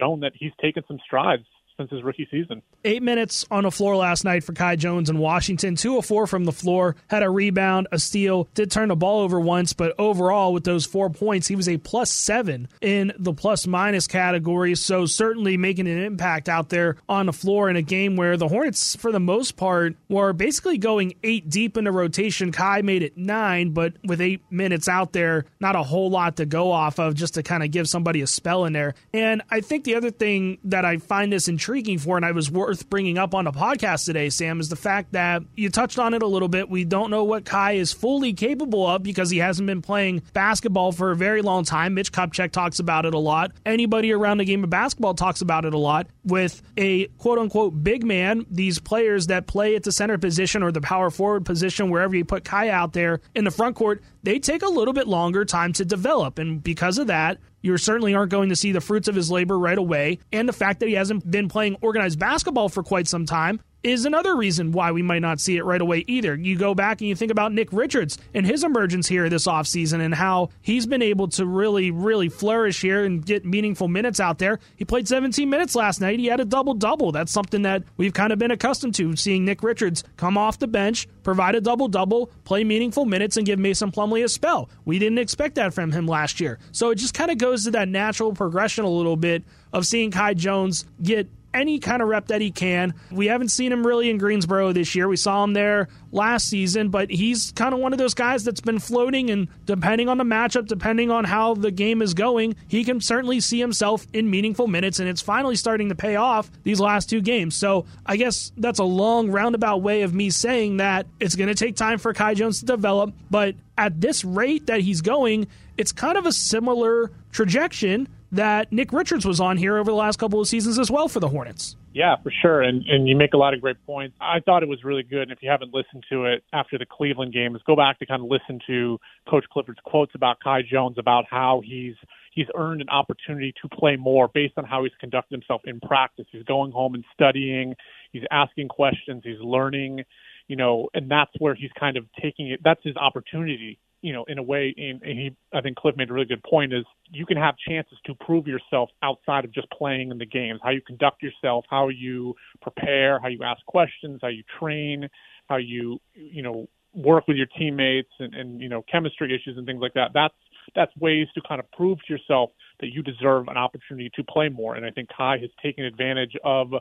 shown 0.00 0.20
that 0.20 0.32
he's 0.34 0.52
taken 0.60 0.82
some 0.88 0.98
strides 1.04 1.44
since 1.76 1.90
his 1.90 2.02
rookie 2.02 2.28
season. 2.30 2.62
Eight 2.84 3.02
minutes 3.02 3.46
on 3.50 3.64
the 3.64 3.70
floor 3.70 3.96
last 3.96 4.24
night 4.24 4.44
for 4.44 4.52
Kai 4.52 4.76
Jones 4.76 5.10
in 5.10 5.18
Washington. 5.18 5.76
Two 5.76 5.98
of 5.98 6.06
four 6.06 6.26
from 6.26 6.44
the 6.44 6.52
floor. 6.52 6.96
Had 7.08 7.22
a 7.22 7.30
rebound, 7.30 7.88
a 7.92 7.98
steal. 7.98 8.48
Did 8.54 8.70
turn 8.70 8.88
the 8.88 8.96
ball 8.96 9.20
over 9.20 9.40
once, 9.40 9.72
but 9.72 9.94
overall, 9.98 10.52
with 10.52 10.64
those 10.64 10.86
four 10.86 11.10
points, 11.10 11.48
he 11.48 11.56
was 11.56 11.68
a 11.68 11.78
plus 11.78 12.10
seven 12.10 12.68
in 12.80 13.12
the 13.18 13.32
plus 13.32 13.66
minus 13.66 14.06
category. 14.06 14.74
So 14.74 15.06
certainly 15.06 15.56
making 15.56 15.88
an 15.88 15.98
impact 15.98 16.48
out 16.48 16.68
there 16.68 16.96
on 17.08 17.26
the 17.26 17.32
floor 17.32 17.68
in 17.68 17.76
a 17.76 17.82
game 17.82 18.16
where 18.16 18.36
the 18.36 18.48
Hornets, 18.48 18.96
for 18.96 19.10
the 19.12 19.20
most 19.20 19.56
part, 19.56 19.96
were 20.08 20.32
basically 20.32 20.78
going 20.78 21.14
eight 21.22 21.48
deep 21.48 21.76
in 21.76 21.84
the 21.84 21.92
rotation. 21.92 22.52
Kai 22.52 22.82
made 22.82 23.02
it 23.02 23.16
nine, 23.16 23.70
but 23.70 23.94
with 24.04 24.20
eight 24.20 24.42
minutes 24.50 24.88
out 24.88 25.12
there, 25.12 25.46
not 25.60 25.76
a 25.76 25.82
whole 25.82 26.10
lot 26.10 26.36
to 26.36 26.46
go 26.46 26.70
off 26.70 26.98
of 26.98 27.14
just 27.14 27.34
to 27.34 27.42
kind 27.42 27.62
of 27.62 27.70
give 27.70 27.88
somebody 27.88 28.20
a 28.20 28.26
spell 28.26 28.64
in 28.64 28.72
there. 28.72 28.94
And 29.14 29.42
I 29.50 29.60
think 29.60 29.84
the 29.84 29.94
other 29.94 30.10
thing 30.10 30.58
that 30.64 30.84
I 30.84 30.98
find 30.98 31.32
this 31.32 31.48
intriguing 31.48 31.61
intriguing 31.62 31.96
for, 31.96 32.16
and 32.16 32.26
I 32.26 32.32
was 32.32 32.50
worth 32.50 32.90
bringing 32.90 33.18
up 33.18 33.36
on 33.36 33.44
the 33.44 33.52
podcast 33.52 34.04
today, 34.04 34.30
Sam, 34.30 34.58
is 34.58 34.68
the 34.68 34.74
fact 34.74 35.12
that 35.12 35.42
you 35.54 35.70
touched 35.70 35.96
on 35.96 36.12
it 36.12 36.20
a 36.20 36.26
little 36.26 36.48
bit. 36.48 36.68
We 36.68 36.84
don't 36.84 37.08
know 37.08 37.22
what 37.22 37.44
Kai 37.44 37.72
is 37.72 37.92
fully 37.92 38.32
capable 38.32 38.84
of 38.84 39.04
because 39.04 39.30
he 39.30 39.38
hasn't 39.38 39.68
been 39.68 39.80
playing 39.80 40.22
basketball 40.32 40.90
for 40.90 41.12
a 41.12 41.16
very 41.16 41.40
long 41.40 41.64
time. 41.64 41.94
Mitch 41.94 42.10
Kupchak 42.10 42.50
talks 42.50 42.80
about 42.80 43.06
it 43.06 43.14
a 43.14 43.18
lot. 43.18 43.52
Anybody 43.64 44.12
around 44.12 44.38
the 44.38 44.44
game 44.44 44.64
of 44.64 44.70
basketball 44.70 45.14
talks 45.14 45.40
about 45.40 45.64
it 45.64 45.72
a 45.72 45.78
lot. 45.78 46.08
With 46.24 46.60
a 46.76 47.06
quote 47.18 47.38
unquote 47.38 47.84
big 47.84 48.04
man, 48.04 48.44
these 48.50 48.80
players 48.80 49.28
that 49.28 49.46
play 49.46 49.76
at 49.76 49.84
the 49.84 49.92
center 49.92 50.18
position 50.18 50.64
or 50.64 50.72
the 50.72 50.80
power 50.80 51.10
forward 51.10 51.44
position, 51.44 51.90
wherever 51.90 52.16
you 52.16 52.24
put 52.24 52.44
Kai 52.44 52.70
out 52.70 52.92
there 52.92 53.20
in 53.36 53.44
the 53.44 53.52
front 53.52 53.76
court, 53.76 54.02
they 54.24 54.40
take 54.40 54.62
a 54.62 54.68
little 54.68 54.94
bit 54.94 55.06
longer 55.06 55.44
time 55.44 55.72
to 55.74 55.84
develop. 55.84 56.40
And 56.40 56.60
because 56.60 56.98
of 56.98 57.06
that, 57.06 57.38
you 57.62 57.76
certainly 57.78 58.14
aren't 58.14 58.30
going 58.30 58.48
to 58.50 58.56
see 58.56 58.72
the 58.72 58.80
fruits 58.80 59.08
of 59.08 59.14
his 59.14 59.30
labor 59.30 59.58
right 59.58 59.78
away. 59.78 60.18
And 60.32 60.48
the 60.48 60.52
fact 60.52 60.80
that 60.80 60.88
he 60.88 60.94
hasn't 60.94 61.28
been 61.30 61.48
playing 61.48 61.76
organized 61.80 62.18
basketball 62.18 62.68
for 62.68 62.82
quite 62.82 63.08
some 63.08 63.24
time 63.24 63.60
is 63.82 64.04
another 64.04 64.36
reason 64.36 64.72
why 64.72 64.92
we 64.92 65.02
might 65.02 65.22
not 65.22 65.40
see 65.40 65.56
it 65.56 65.64
right 65.64 65.80
away 65.80 66.04
either. 66.06 66.34
You 66.36 66.56
go 66.56 66.74
back 66.74 67.00
and 67.00 67.08
you 67.08 67.16
think 67.16 67.32
about 67.32 67.52
Nick 67.52 67.72
Richards 67.72 68.16
and 68.32 68.46
his 68.46 68.62
emergence 68.62 69.08
here 69.08 69.28
this 69.28 69.46
offseason 69.46 70.00
and 70.00 70.14
how 70.14 70.50
he's 70.60 70.86
been 70.86 71.02
able 71.02 71.28
to 71.28 71.46
really, 71.46 71.90
really 71.90 72.28
flourish 72.28 72.80
here 72.80 73.04
and 73.04 73.24
get 73.24 73.44
meaningful 73.44 73.88
minutes 73.88 74.20
out 74.20 74.38
there. 74.38 74.60
He 74.76 74.84
played 74.84 75.08
17 75.08 75.48
minutes 75.50 75.74
last 75.74 76.00
night. 76.00 76.18
He 76.20 76.26
had 76.26 76.40
a 76.40 76.44
double 76.44 76.74
double. 76.74 77.12
That's 77.12 77.32
something 77.32 77.62
that 77.62 77.82
we've 77.96 78.14
kind 78.14 78.32
of 78.32 78.38
been 78.38 78.50
accustomed 78.50 78.94
to 78.96 79.16
seeing 79.16 79.44
Nick 79.44 79.62
Richards 79.62 80.04
come 80.16 80.38
off 80.38 80.58
the 80.58 80.68
bench, 80.68 81.08
provide 81.22 81.54
a 81.54 81.60
double 81.60 81.88
double, 81.88 82.26
play 82.44 82.64
meaningful 82.64 83.04
minutes, 83.04 83.36
and 83.36 83.46
give 83.46 83.58
Mason 83.58 83.90
Plumlee 83.90 84.24
a 84.24 84.28
spell. 84.28 84.70
We 84.84 84.98
didn't 84.98 85.18
expect 85.18 85.56
that 85.56 85.74
from 85.74 85.90
him 85.90 86.06
last 86.06 86.40
year. 86.40 86.58
So 86.70 86.90
it 86.90 86.96
just 86.96 87.14
kind 87.14 87.30
of 87.30 87.38
goes 87.38 87.64
to 87.64 87.72
that 87.72 87.88
natural 87.88 88.32
progression 88.32 88.84
a 88.84 88.90
little 88.90 89.16
bit 89.16 89.42
of 89.72 89.86
seeing 89.86 90.10
Kai 90.10 90.34
Jones 90.34 90.84
get 91.02 91.28
any 91.54 91.78
kind 91.78 92.02
of 92.02 92.08
rep 92.08 92.28
that 92.28 92.40
he 92.40 92.50
can. 92.50 92.94
We 93.10 93.26
haven't 93.26 93.48
seen 93.48 93.72
him 93.72 93.86
really 93.86 94.10
in 94.10 94.18
Greensboro 94.18 94.72
this 94.72 94.94
year. 94.94 95.08
We 95.08 95.16
saw 95.16 95.44
him 95.44 95.52
there 95.52 95.88
last 96.10 96.48
season, 96.48 96.90
but 96.90 97.10
he's 97.10 97.52
kind 97.52 97.74
of 97.74 97.80
one 97.80 97.92
of 97.92 97.98
those 97.98 98.14
guys 98.14 98.44
that's 98.44 98.60
been 98.60 98.78
floating, 98.78 99.30
and 99.30 99.48
depending 99.66 100.08
on 100.08 100.18
the 100.18 100.24
matchup, 100.24 100.66
depending 100.66 101.10
on 101.10 101.24
how 101.24 101.54
the 101.54 101.70
game 101.70 102.02
is 102.02 102.14
going, 102.14 102.54
he 102.68 102.84
can 102.84 103.00
certainly 103.00 103.40
see 103.40 103.58
himself 103.58 104.06
in 104.12 104.30
meaningful 104.30 104.66
minutes, 104.66 104.98
and 104.98 105.08
it's 105.08 105.22
finally 105.22 105.56
starting 105.56 105.88
to 105.88 105.94
pay 105.94 106.16
off 106.16 106.50
these 106.62 106.80
last 106.80 107.08
two 107.08 107.20
games. 107.20 107.56
So 107.56 107.86
I 108.04 108.16
guess 108.16 108.52
that's 108.56 108.78
a 108.78 108.84
long 108.84 109.30
roundabout 109.30 109.78
way 109.78 110.02
of 110.02 110.14
me 110.14 110.30
saying 110.30 110.78
that 110.78 111.06
it's 111.20 111.34
going 111.34 111.48
to 111.48 111.54
take 111.54 111.76
time 111.76 111.98
for 111.98 112.12
Kai 112.12 112.34
Jones 112.34 112.60
to 112.60 112.66
develop, 112.66 113.14
but 113.30 113.54
at 113.78 114.00
this 114.00 114.24
rate 114.24 114.66
that 114.66 114.80
he's 114.80 115.00
going, 115.00 115.46
it's 115.78 115.92
kind 115.92 116.18
of 116.18 116.26
a 116.26 116.32
similar 116.32 117.10
trajectory 117.30 118.06
that 118.32 118.72
Nick 118.72 118.92
Richards 118.92 119.26
was 119.26 119.40
on 119.40 119.58
here 119.58 119.76
over 119.76 119.90
the 119.90 119.96
last 119.96 120.18
couple 120.18 120.40
of 120.40 120.48
seasons 120.48 120.78
as 120.78 120.90
well 120.90 121.06
for 121.06 121.20
the 121.20 121.28
Hornets. 121.28 121.76
Yeah, 121.92 122.16
for 122.22 122.32
sure. 122.42 122.62
And 122.62 122.84
and 122.86 123.06
you 123.06 123.14
make 123.14 123.34
a 123.34 123.36
lot 123.36 123.52
of 123.52 123.60
great 123.60 123.76
points. 123.84 124.16
I 124.20 124.40
thought 124.40 124.62
it 124.62 124.68
was 124.68 124.82
really 124.82 125.02
good. 125.02 125.22
And 125.22 125.30
if 125.30 125.38
you 125.42 125.50
haven't 125.50 125.74
listened 125.74 126.04
to 126.10 126.24
it 126.24 126.42
after 126.52 126.78
the 126.78 126.86
Cleveland 126.86 127.34
games, 127.34 127.58
go 127.66 127.76
back 127.76 127.98
to 127.98 128.06
kind 128.06 128.22
of 128.22 128.28
listen 128.28 128.60
to 128.66 128.98
Coach 129.28 129.44
Clifford's 129.52 129.80
quotes 129.84 130.14
about 130.14 130.38
Kai 130.42 130.62
Jones 130.62 130.96
about 130.98 131.26
how 131.30 131.62
he's 131.64 131.94
he's 132.32 132.46
earned 132.56 132.80
an 132.80 132.88
opportunity 132.88 133.52
to 133.60 133.68
play 133.68 133.96
more 133.96 134.28
based 134.32 134.54
on 134.56 134.64
how 134.64 134.82
he's 134.84 134.92
conducted 134.98 135.34
himself 135.34 135.60
in 135.64 135.80
practice. 135.80 136.24
He's 136.32 136.44
going 136.44 136.72
home 136.72 136.94
and 136.94 137.04
studying, 137.12 137.74
he's 138.10 138.24
asking 138.30 138.68
questions, 138.68 139.22
he's 139.22 139.40
learning, 139.40 140.04
you 140.48 140.56
know, 140.56 140.88
and 140.94 141.10
that's 141.10 141.32
where 141.38 141.54
he's 141.54 141.70
kind 141.78 141.98
of 141.98 142.06
taking 142.22 142.48
it 142.48 142.60
that's 142.64 142.80
his 142.82 142.96
opportunity 142.96 143.78
you 144.02 144.12
know, 144.12 144.24
in 144.24 144.38
a 144.38 144.42
way, 144.42 144.74
and, 144.76 145.00
and 145.02 145.18
he, 145.18 145.36
I 145.54 145.60
think 145.60 145.76
Cliff 145.76 145.96
made 145.96 146.10
a 146.10 146.12
really 146.12 146.26
good 146.26 146.42
point 146.42 146.72
is 146.72 146.84
you 147.10 147.24
can 147.24 147.36
have 147.36 147.54
chances 147.56 147.96
to 148.04 148.14
prove 148.16 148.48
yourself 148.48 148.90
outside 149.02 149.44
of 149.44 149.52
just 149.52 149.70
playing 149.70 150.10
in 150.10 150.18
the 150.18 150.26
games, 150.26 150.60
how 150.62 150.70
you 150.70 150.80
conduct 150.82 151.22
yourself, 151.22 151.64
how 151.70 151.88
you 151.88 152.34
prepare, 152.60 153.20
how 153.20 153.28
you 153.28 153.42
ask 153.44 153.64
questions, 153.66 154.18
how 154.20 154.28
you 154.28 154.42
train, 154.58 155.08
how 155.48 155.56
you, 155.56 156.00
you 156.14 156.42
know, 156.42 156.68
work 156.94 157.26
with 157.28 157.36
your 157.36 157.46
teammates 157.58 158.10
and, 158.18 158.34
and, 158.34 158.60
you 158.60 158.68
know, 158.68 158.84
chemistry 158.90 159.34
issues 159.34 159.56
and 159.56 159.66
things 159.66 159.80
like 159.80 159.94
that. 159.94 160.10
That's, 160.12 160.34
that's 160.74 160.94
ways 160.96 161.28
to 161.34 161.40
kind 161.48 161.60
of 161.60 161.70
prove 161.72 161.98
to 162.06 162.12
yourself 162.12 162.50
that 162.80 162.88
you 162.88 163.02
deserve 163.02 163.48
an 163.48 163.56
opportunity 163.56 164.10
to 164.14 164.24
play 164.24 164.48
more. 164.48 164.74
And 164.74 164.84
I 164.84 164.90
think 164.90 165.08
Kai 165.16 165.38
has 165.38 165.50
taken 165.62 165.84
advantage 165.84 166.36
of 166.44 166.72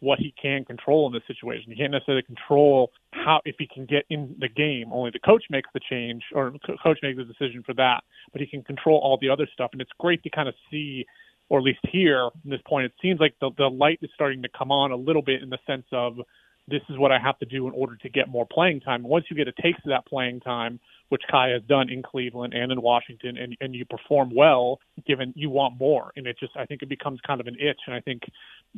what 0.00 0.18
he 0.18 0.34
can 0.40 0.64
control 0.64 1.06
in 1.06 1.12
this 1.12 1.22
situation. 1.26 1.70
He 1.70 1.76
can't 1.76 1.92
necessarily 1.92 2.22
control 2.22 2.90
how 3.12 3.40
if 3.44 3.56
he 3.58 3.68
can 3.72 3.86
get 3.86 4.04
in 4.10 4.34
the 4.38 4.48
game. 4.48 4.90
Only 4.92 5.10
the 5.10 5.18
coach 5.18 5.44
makes 5.50 5.68
the 5.72 5.80
change, 5.88 6.22
or 6.34 6.52
coach 6.82 6.98
makes 7.02 7.18
the 7.18 7.24
decision 7.24 7.62
for 7.64 7.74
that. 7.74 8.00
But 8.32 8.40
he 8.40 8.46
can 8.46 8.62
control 8.62 8.98
all 8.98 9.18
the 9.20 9.28
other 9.28 9.46
stuff, 9.52 9.70
and 9.72 9.80
it's 9.80 9.90
great 9.98 10.22
to 10.22 10.30
kind 10.30 10.48
of 10.48 10.54
see, 10.70 11.04
or 11.48 11.58
at 11.58 11.64
least 11.64 11.80
here 11.90 12.26
at 12.26 12.32
this 12.44 12.60
point, 12.66 12.86
it 12.86 12.92
seems 13.00 13.20
like 13.20 13.34
the 13.40 13.50
the 13.58 13.68
light 13.68 13.98
is 14.02 14.10
starting 14.14 14.42
to 14.42 14.48
come 14.56 14.72
on 14.72 14.90
a 14.90 14.96
little 14.96 15.22
bit 15.22 15.42
in 15.42 15.50
the 15.50 15.58
sense 15.66 15.86
of 15.92 16.16
this 16.68 16.82
is 16.88 16.98
what 16.98 17.12
I 17.12 17.18
have 17.18 17.38
to 17.40 17.46
do 17.46 17.66
in 17.66 17.74
order 17.74 17.96
to 17.96 18.08
get 18.08 18.28
more 18.28 18.46
playing 18.50 18.80
time. 18.80 19.02
Once 19.02 19.26
you 19.30 19.36
get 19.36 19.48
a 19.48 19.62
taste 19.62 19.80
of 19.84 19.90
that 19.90 20.06
playing 20.06 20.40
time, 20.40 20.78
which 21.10 21.22
Kai 21.30 21.50
has 21.50 21.62
done 21.68 21.90
in 21.90 22.02
Cleveland 22.02 22.54
and 22.54 22.72
in 22.72 22.80
Washington, 22.80 23.36
and, 23.36 23.56
and 23.60 23.74
you 23.74 23.84
perform 23.84 24.30
well, 24.34 24.80
given 25.06 25.32
you 25.36 25.50
want 25.50 25.78
more. 25.78 26.12
And 26.16 26.26
it 26.26 26.36
just, 26.40 26.52
I 26.56 26.64
think 26.64 26.82
it 26.82 26.88
becomes 26.88 27.20
kind 27.26 27.40
of 27.40 27.46
an 27.46 27.56
itch. 27.60 27.80
And 27.86 27.94
I 27.94 28.00
think 28.00 28.22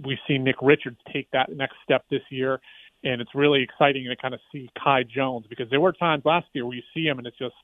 we've 0.04 0.18
seen 0.26 0.42
Nick 0.42 0.56
Richards 0.60 0.98
take 1.12 1.30
that 1.32 1.50
next 1.54 1.76
step 1.84 2.04
this 2.10 2.22
year. 2.30 2.60
And 3.04 3.20
it's 3.20 3.34
really 3.34 3.62
exciting 3.62 4.06
to 4.08 4.16
kind 4.16 4.34
of 4.34 4.40
see 4.50 4.70
Kai 4.82 5.02
Jones 5.04 5.46
because 5.48 5.68
there 5.70 5.80
were 5.80 5.92
times 5.92 6.22
last 6.24 6.46
year 6.52 6.66
where 6.66 6.76
you 6.76 6.82
see 6.94 7.04
him 7.04 7.18
and 7.18 7.26
it's 7.26 7.38
just, 7.38 7.54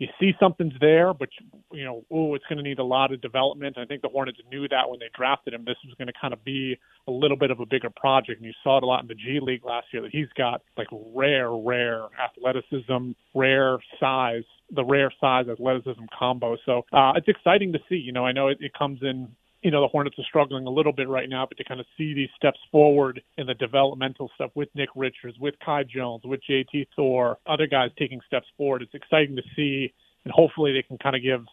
you 0.00 0.08
see 0.18 0.32
something's 0.40 0.72
there, 0.80 1.12
but 1.12 1.28
you 1.70 1.84
know, 1.84 2.02
oh, 2.10 2.34
it's 2.34 2.44
going 2.48 2.56
to 2.56 2.62
need 2.64 2.78
a 2.78 2.84
lot 2.84 3.12
of 3.12 3.20
development. 3.20 3.76
I 3.76 3.84
think 3.84 4.00
the 4.00 4.08
Hornets 4.08 4.38
knew 4.50 4.66
that 4.68 4.88
when 4.88 4.98
they 4.98 5.10
drafted 5.14 5.52
him. 5.52 5.64
This 5.66 5.76
was 5.84 5.94
going 5.98 6.08
to 6.08 6.14
kind 6.18 6.32
of 6.32 6.42
be 6.42 6.78
a 7.06 7.10
little 7.10 7.36
bit 7.36 7.50
of 7.50 7.60
a 7.60 7.66
bigger 7.66 7.90
project, 7.90 8.38
and 8.38 8.46
you 8.46 8.54
saw 8.64 8.78
it 8.78 8.82
a 8.82 8.86
lot 8.86 9.02
in 9.02 9.08
the 9.08 9.14
G 9.14 9.38
League 9.42 9.62
last 9.62 9.88
year. 9.92 10.00
That 10.00 10.10
he's 10.10 10.28
got 10.38 10.62
like 10.78 10.86
rare, 10.90 11.52
rare 11.52 12.06
athleticism, 12.18 13.10
rare 13.34 13.78
size, 14.00 14.44
the 14.70 14.84
rare 14.84 15.12
size 15.20 15.48
athleticism 15.50 16.04
combo. 16.18 16.56
So 16.64 16.86
uh, 16.94 17.12
it's 17.16 17.28
exciting 17.28 17.74
to 17.74 17.78
see. 17.90 17.96
You 17.96 18.12
know, 18.12 18.24
I 18.24 18.32
know 18.32 18.48
it, 18.48 18.56
it 18.60 18.72
comes 18.72 19.00
in 19.02 19.28
you 19.62 19.70
know, 19.70 19.82
the 19.82 19.88
Hornets 19.88 20.18
are 20.18 20.24
struggling 20.24 20.66
a 20.66 20.70
little 20.70 20.92
bit 20.92 21.08
right 21.08 21.28
now, 21.28 21.46
but 21.46 21.58
to 21.58 21.64
kind 21.64 21.80
of 21.80 21.86
see 21.98 22.14
these 22.14 22.30
steps 22.36 22.58
forward 22.72 23.20
in 23.36 23.46
the 23.46 23.54
developmental 23.54 24.30
stuff 24.34 24.50
with 24.54 24.68
Nick 24.74 24.88
Richards, 24.96 25.38
with 25.38 25.54
Kai 25.64 25.84
Jones, 25.84 26.22
with 26.24 26.40
JT 26.48 26.86
Thor, 26.96 27.38
other 27.46 27.66
guys 27.66 27.90
taking 27.98 28.20
steps 28.26 28.46
forward, 28.56 28.82
it's 28.82 28.94
exciting 28.94 29.36
to 29.36 29.42
see, 29.54 29.92
and 30.24 30.32
hopefully 30.32 30.72
they 30.72 30.82
can 30.82 30.96
kind 30.98 31.14
of 31.14 31.22
give 31.22 31.44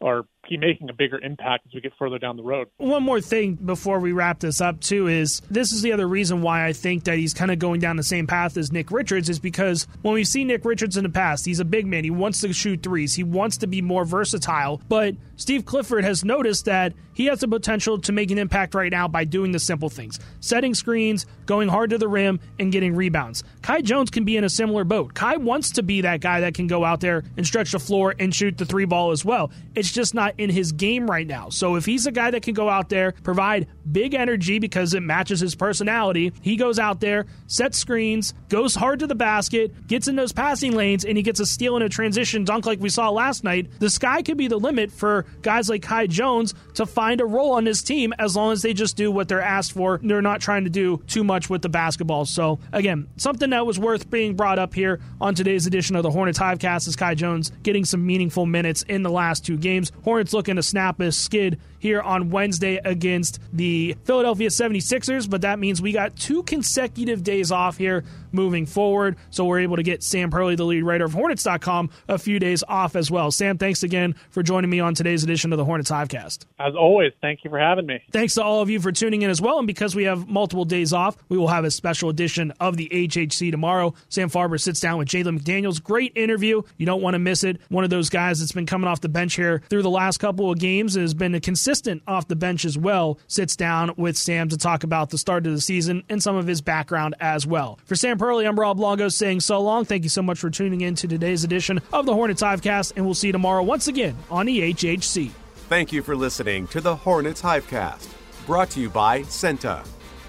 or 0.00 0.26
keep 0.46 0.60
making 0.60 0.90
a 0.90 0.92
bigger 0.92 1.18
impact 1.20 1.66
as 1.66 1.72
we 1.72 1.80
get 1.80 1.92
further 1.98 2.18
down 2.18 2.36
the 2.36 2.42
road. 2.42 2.68
One 2.76 3.02
more 3.02 3.22
thing 3.22 3.54
before 3.54 4.00
we 4.00 4.12
wrap 4.12 4.40
this 4.40 4.60
up 4.60 4.80
too 4.80 5.06
is 5.06 5.40
this 5.50 5.72
is 5.72 5.80
the 5.80 5.92
other 5.92 6.06
reason 6.06 6.42
why 6.42 6.66
I 6.66 6.74
think 6.74 7.04
that 7.04 7.16
he's 7.16 7.32
kind 7.32 7.50
of 7.50 7.58
going 7.58 7.80
down 7.80 7.96
the 7.96 8.02
same 8.02 8.26
path 8.26 8.58
as 8.58 8.70
Nick 8.70 8.90
Richards 8.90 9.30
is 9.30 9.38
because 9.38 9.86
when 10.02 10.12
we've 10.12 10.28
seen 10.28 10.48
Nick 10.48 10.66
Richards 10.66 10.98
in 10.98 11.04
the 11.04 11.10
past, 11.10 11.46
he's 11.46 11.60
a 11.60 11.64
big 11.64 11.86
man. 11.86 12.04
He 12.04 12.10
wants 12.10 12.42
to 12.42 12.52
shoot 12.52 12.82
threes. 12.82 13.14
He 13.14 13.24
wants 13.24 13.56
to 13.58 13.66
be 13.66 13.80
more 13.80 14.04
versatile, 14.04 14.82
but 14.88 15.14
Steve 15.36 15.64
Clifford 15.64 16.04
has 16.04 16.22
noticed 16.22 16.66
that 16.66 16.92
he 17.14 17.26
has 17.26 17.40
the 17.40 17.48
potential 17.48 17.98
to 18.00 18.12
make 18.12 18.30
an 18.30 18.38
impact 18.38 18.74
right 18.74 18.90
now 18.90 19.08
by 19.08 19.24
doing 19.24 19.52
the 19.52 19.58
simple 19.58 19.88
things 19.88 20.18
setting 20.40 20.74
screens, 20.74 21.26
going 21.46 21.68
hard 21.68 21.90
to 21.90 21.98
the 21.98 22.08
rim, 22.08 22.40
and 22.58 22.72
getting 22.72 22.94
rebounds. 22.94 23.42
Kai 23.62 23.80
Jones 23.80 24.10
can 24.10 24.24
be 24.24 24.36
in 24.36 24.44
a 24.44 24.48
similar 24.48 24.84
boat. 24.84 25.14
Kai 25.14 25.36
wants 25.36 25.70
to 25.72 25.82
be 25.82 26.02
that 26.02 26.20
guy 26.20 26.40
that 26.40 26.54
can 26.54 26.66
go 26.66 26.84
out 26.84 27.00
there 27.00 27.24
and 27.36 27.46
stretch 27.46 27.72
the 27.72 27.78
floor 27.78 28.14
and 28.18 28.34
shoot 28.34 28.58
the 28.58 28.64
three 28.64 28.84
ball 28.84 29.10
as 29.10 29.24
well. 29.24 29.50
It's 29.74 29.92
just 29.92 30.14
not 30.14 30.34
in 30.38 30.50
his 30.50 30.72
game 30.72 31.10
right 31.10 31.26
now. 31.26 31.48
So 31.48 31.76
if 31.76 31.86
he's 31.86 32.06
a 32.06 32.12
guy 32.12 32.30
that 32.30 32.42
can 32.42 32.54
go 32.54 32.68
out 32.68 32.88
there, 32.88 33.12
provide 33.22 33.66
big 33.90 34.14
energy 34.14 34.58
because 34.58 34.94
it 34.94 35.02
matches 35.02 35.40
his 35.40 35.54
personality, 35.54 36.32
he 36.42 36.56
goes 36.56 36.78
out 36.78 37.00
there, 37.00 37.26
sets 37.46 37.78
screens, 37.78 38.34
goes 38.48 38.74
hard 38.74 38.98
to 39.00 39.06
the 39.06 39.14
basket, 39.14 39.86
gets 39.86 40.08
in 40.08 40.16
those 40.16 40.32
passing 40.32 40.72
lanes, 40.72 41.04
and 41.04 41.16
he 41.16 41.22
gets 41.22 41.40
a 41.40 41.46
steal 41.46 41.76
and 41.76 41.84
a 41.84 41.88
transition 41.88 42.44
dunk 42.44 42.66
like 42.66 42.80
we 42.80 42.88
saw 42.88 43.10
last 43.10 43.44
night. 43.44 43.68
The 43.78 43.90
sky 43.90 44.22
could 44.22 44.36
be 44.36 44.48
the 44.48 44.58
limit 44.58 44.90
for 44.90 45.26
guys 45.42 45.68
like 45.68 45.82
Kai 45.82 46.06
Jones 46.06 46.54
to 46.74 46.86
find 46.86 47.03
a 47.12 47.26
role 47.26 47.52
on 47.52 47.66
his 47.66 47.82
team 47.82 48.12
as 48.18 48.36
long 48.36 48.52
as 48.52 48.62
they 48.62 48.72
just 48.72 48.96
do 48.96 49.10
what 49.10 49.28
they're 49.28 49.40
asked 49.40 49.72
for. 49.72 50.00
They're 50.02 50.22
not 50.22 50.40
trying 50.40 50.64
to 50.64 50.70
do 50.70 51.02
too 51.06 51.24
much 51.24 51.48
with 51.50 51.62
the 51.62 51.68
basketball. 51.68 52.24
So, 52.24 52.58
again, 52.72 53.08
something 53.16 53.50
that 53.50 53.66
was 53.66 53.78
worth 53.78 54.10
being 54.10 54.34
brought 54.34 54.58
up 54.58 54.74
here 54.74 55.00
on 55.20 55.34
today's 55.34 55.66
edition 55.66 55.96
of 55.96 56.02
the 56.02 56.10
Hornets 56.10 56.38
Hivecast 56.38 56.88
is 56.88 56.96
Kai 56.96 57.14
Jones 57.14 57.52
getting 57.62 57.84
some 57.84 58.04
meaningful 58.04 58.46
minutes 58.46 58.82
in 58.82 59.02
the 59.02 59.10
last 59.10 59.44
two 59.44 59.56
games. 59.56 59.92
Hornets 60.04 60.32
looking 60.32 60.56
to 60.56 60.62
snap 60.62 61.00
a 61.00 61.12
skid 61.12 61.60
here 61.78 62.00
on 62.00 62.30
Wednesday 62.30 62.80
against 62.82 63.38
the 63.52 63.94
Philadelphia 64.04 64.48
76ers, 64.48 65.28
but 65.28 65.42
that 65.42 65.58
means 65.58 65.82
we 65.82 65.92
got 65.92 66.16
two 66.16 66.42
consecutive 66.44 67.22
days 67.22 67.52
off 67.52 67.76
here 67.76 68.04
moving 68.34 68.66
forward. 68.66 69.16
So 69.30 69.44
we're 69.44 69.60
able 69.60 69.76
to 69.76 69.82
get 69.82 70.02
Sam 70.02 70.30
Perley, 70.30 70.56
the 70.56 70.64
lead 70.64 70.82
writer 70.82 71.04
of 71.04 71.14
Hornets.com, 71.14 71.90
a 72.08 72.18
few 72.18 72.38
days 72.38 72.62
off 72.68 72.96
as 72.96 73.10
well. 73.10 73.30
Sam, 73.30 73.56
thanks 73.56 73.82
again 73.82 74.14
for 74.30 74.42
joining 74.42 74.70
me 74.70 74.80
on 74.80 74.94
today's 74.94 75.22
edition 75.22 75.52
of 75.52 75.58
the 75.58 75.64
Hornets 75.64 75.90
Hivecast. 75.90 76.44
As 76.58 76.74
always, 76.74 77.12
thank 77.20 77.44
you 77.44 77.50
for 77.50 77.58
having 77.58 77.86
me. 77.86 78.02
Thanks 78.10 78.34
to 78.34 78.42
all 78.42 78.60
of 78.60 78.68
you 78.68 78.80
for 78.80 78.92
tuning 78.92 79.22
in 79.22 79.30
as 79.30 79.40
well. 79.40 79.58
And 79.58 79.66
because 79.66 79.94
we 79.94 80.04
have 80.04 80.28
multiple 80.28 80.64
days 80.64 80.92
off, 80.92 81.16
we 81.28 81.38
will 81.38 81.48
have 81.48 81.64
a 81.64 81.70
special 81.70 82.10
edition 82.10 82.52
of 82.60 82.76
the 82.76 82.88
HHC 82.92 83.50
tomorrow. 83.50 83.94
Sam 84.08 84.28
Farber 84.28 84.60
sits 84.60 84.80
down 84.80 84.98
with 84.98 85.08
Jalen 85.08 85.38
McDaniels. 85.38 85.82
Great 85.82 86.12
interview. 86.16 86.62
You 86.76 86.86
don't 86.86 87.02
want 87.02 87.14
to 87.14 87.18
miss 87.18 87.44
it. 87.44 87.60
One 87.68 87.84
of 87.84 87.90
those 87.90 88.10
guys 88.10 88.40
that's 88.40 88.52
been 88.52 88.66
coming 88.66 88.88
off 88.88 89.00
the 89.00 89.08
bench 89.08 89.34
here 89.34 89.62
through 89.68 89.82
the 89.82 89.90
last 89.90 90.18
couple 90.18 90.50
of 90.50 90.58
games 90.58 90.94
has 90.94 91.14
been 91.14 91.34
a 91.34 91.40
consistent 91.40 92.02
off 92.06 92.28
the 92.28 92.36
bench 92.36 92.64
as 92.64 92.76
well 92.76 93.18
sits 93.26 93.56
down 93.56 93.92
with 93.96 94.16
Sam 94.16 94.48
to 94.48 94.56
talk 94.56 94.84
about 94.84 95.10
the 95.10 95.18
start 95.18 95.46
of 95.46 95.52
the 95.52 95.60
season 95.60 96.02
and 96.08 96.22
some 96.22 96.36
of 96.36 96.46
his 96.46 96.60
background 96.60 97.14
as 97.20 97.46
well. 97.46 97.78
For 97.84 97.94
Sam 97.94 98.18
Perley, 98.24 98.48
I'm 98.48 98.58
Rob 98.58 98.80
Longo 98.80 99.10
saying 99.10 99.40
so 99.40 99.60
long. 99.60 99.84
Thank 99.84 100.02
you 100.02 100.08
so 100.08 100.22
much 100.22 100.38
for 100.38 100.48
tuning 100.48 100.80
in 100.80 100.94
to 100.94 101.06
today's 101.06 101.44
edition 101.44 101.82
of 101.92 102.06
the 102.06 102.14
Hornets 102.14 102.42
Hivecast, 102.42 102.94
and 102.96 103.04
we'll 103.04 103.12
see 103.12 103.26
you 103.26 103.34
tomorrow 103.34 103.62
once 103.62 103.86
again 103.86 104.16
on 104.30 104.46
the 104.46 104.72
HHC. 104.72 105.30
Thank 105.68 105.92
you 105.92 106.02
for 106.02 106.16
listening 106.16 106.66
to 106.68 106.80
the 106.80 106.96
Hornets 106.96 107.42
Hivecast, 107.42 108.08
brought 108.46 108.70
to 108.70 108.80
you 108.80 108.88
by 108.88 109.24
CEENTA, 109.24 109.86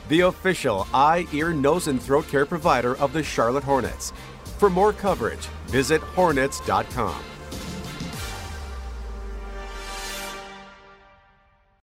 the 0.10 0.20
official 0.20 0.90
eye, 0.94 1.26
ear, 1.32 1.54
nose, 1.54 1.88
and 1.88 2.02
throat 2.02 2.28
care 2.28 2.46
provider 2.46 2.98
of 2.98 3.14
the 3.14 3.24
Charlotte 3.24 3.64
Hornets. 3.64 4.12
For 4.58 4.70
more 4.70 4.92
coverage, 4.92 5.46
visit 5.68 6.02
hornets.com. 6.02 7.35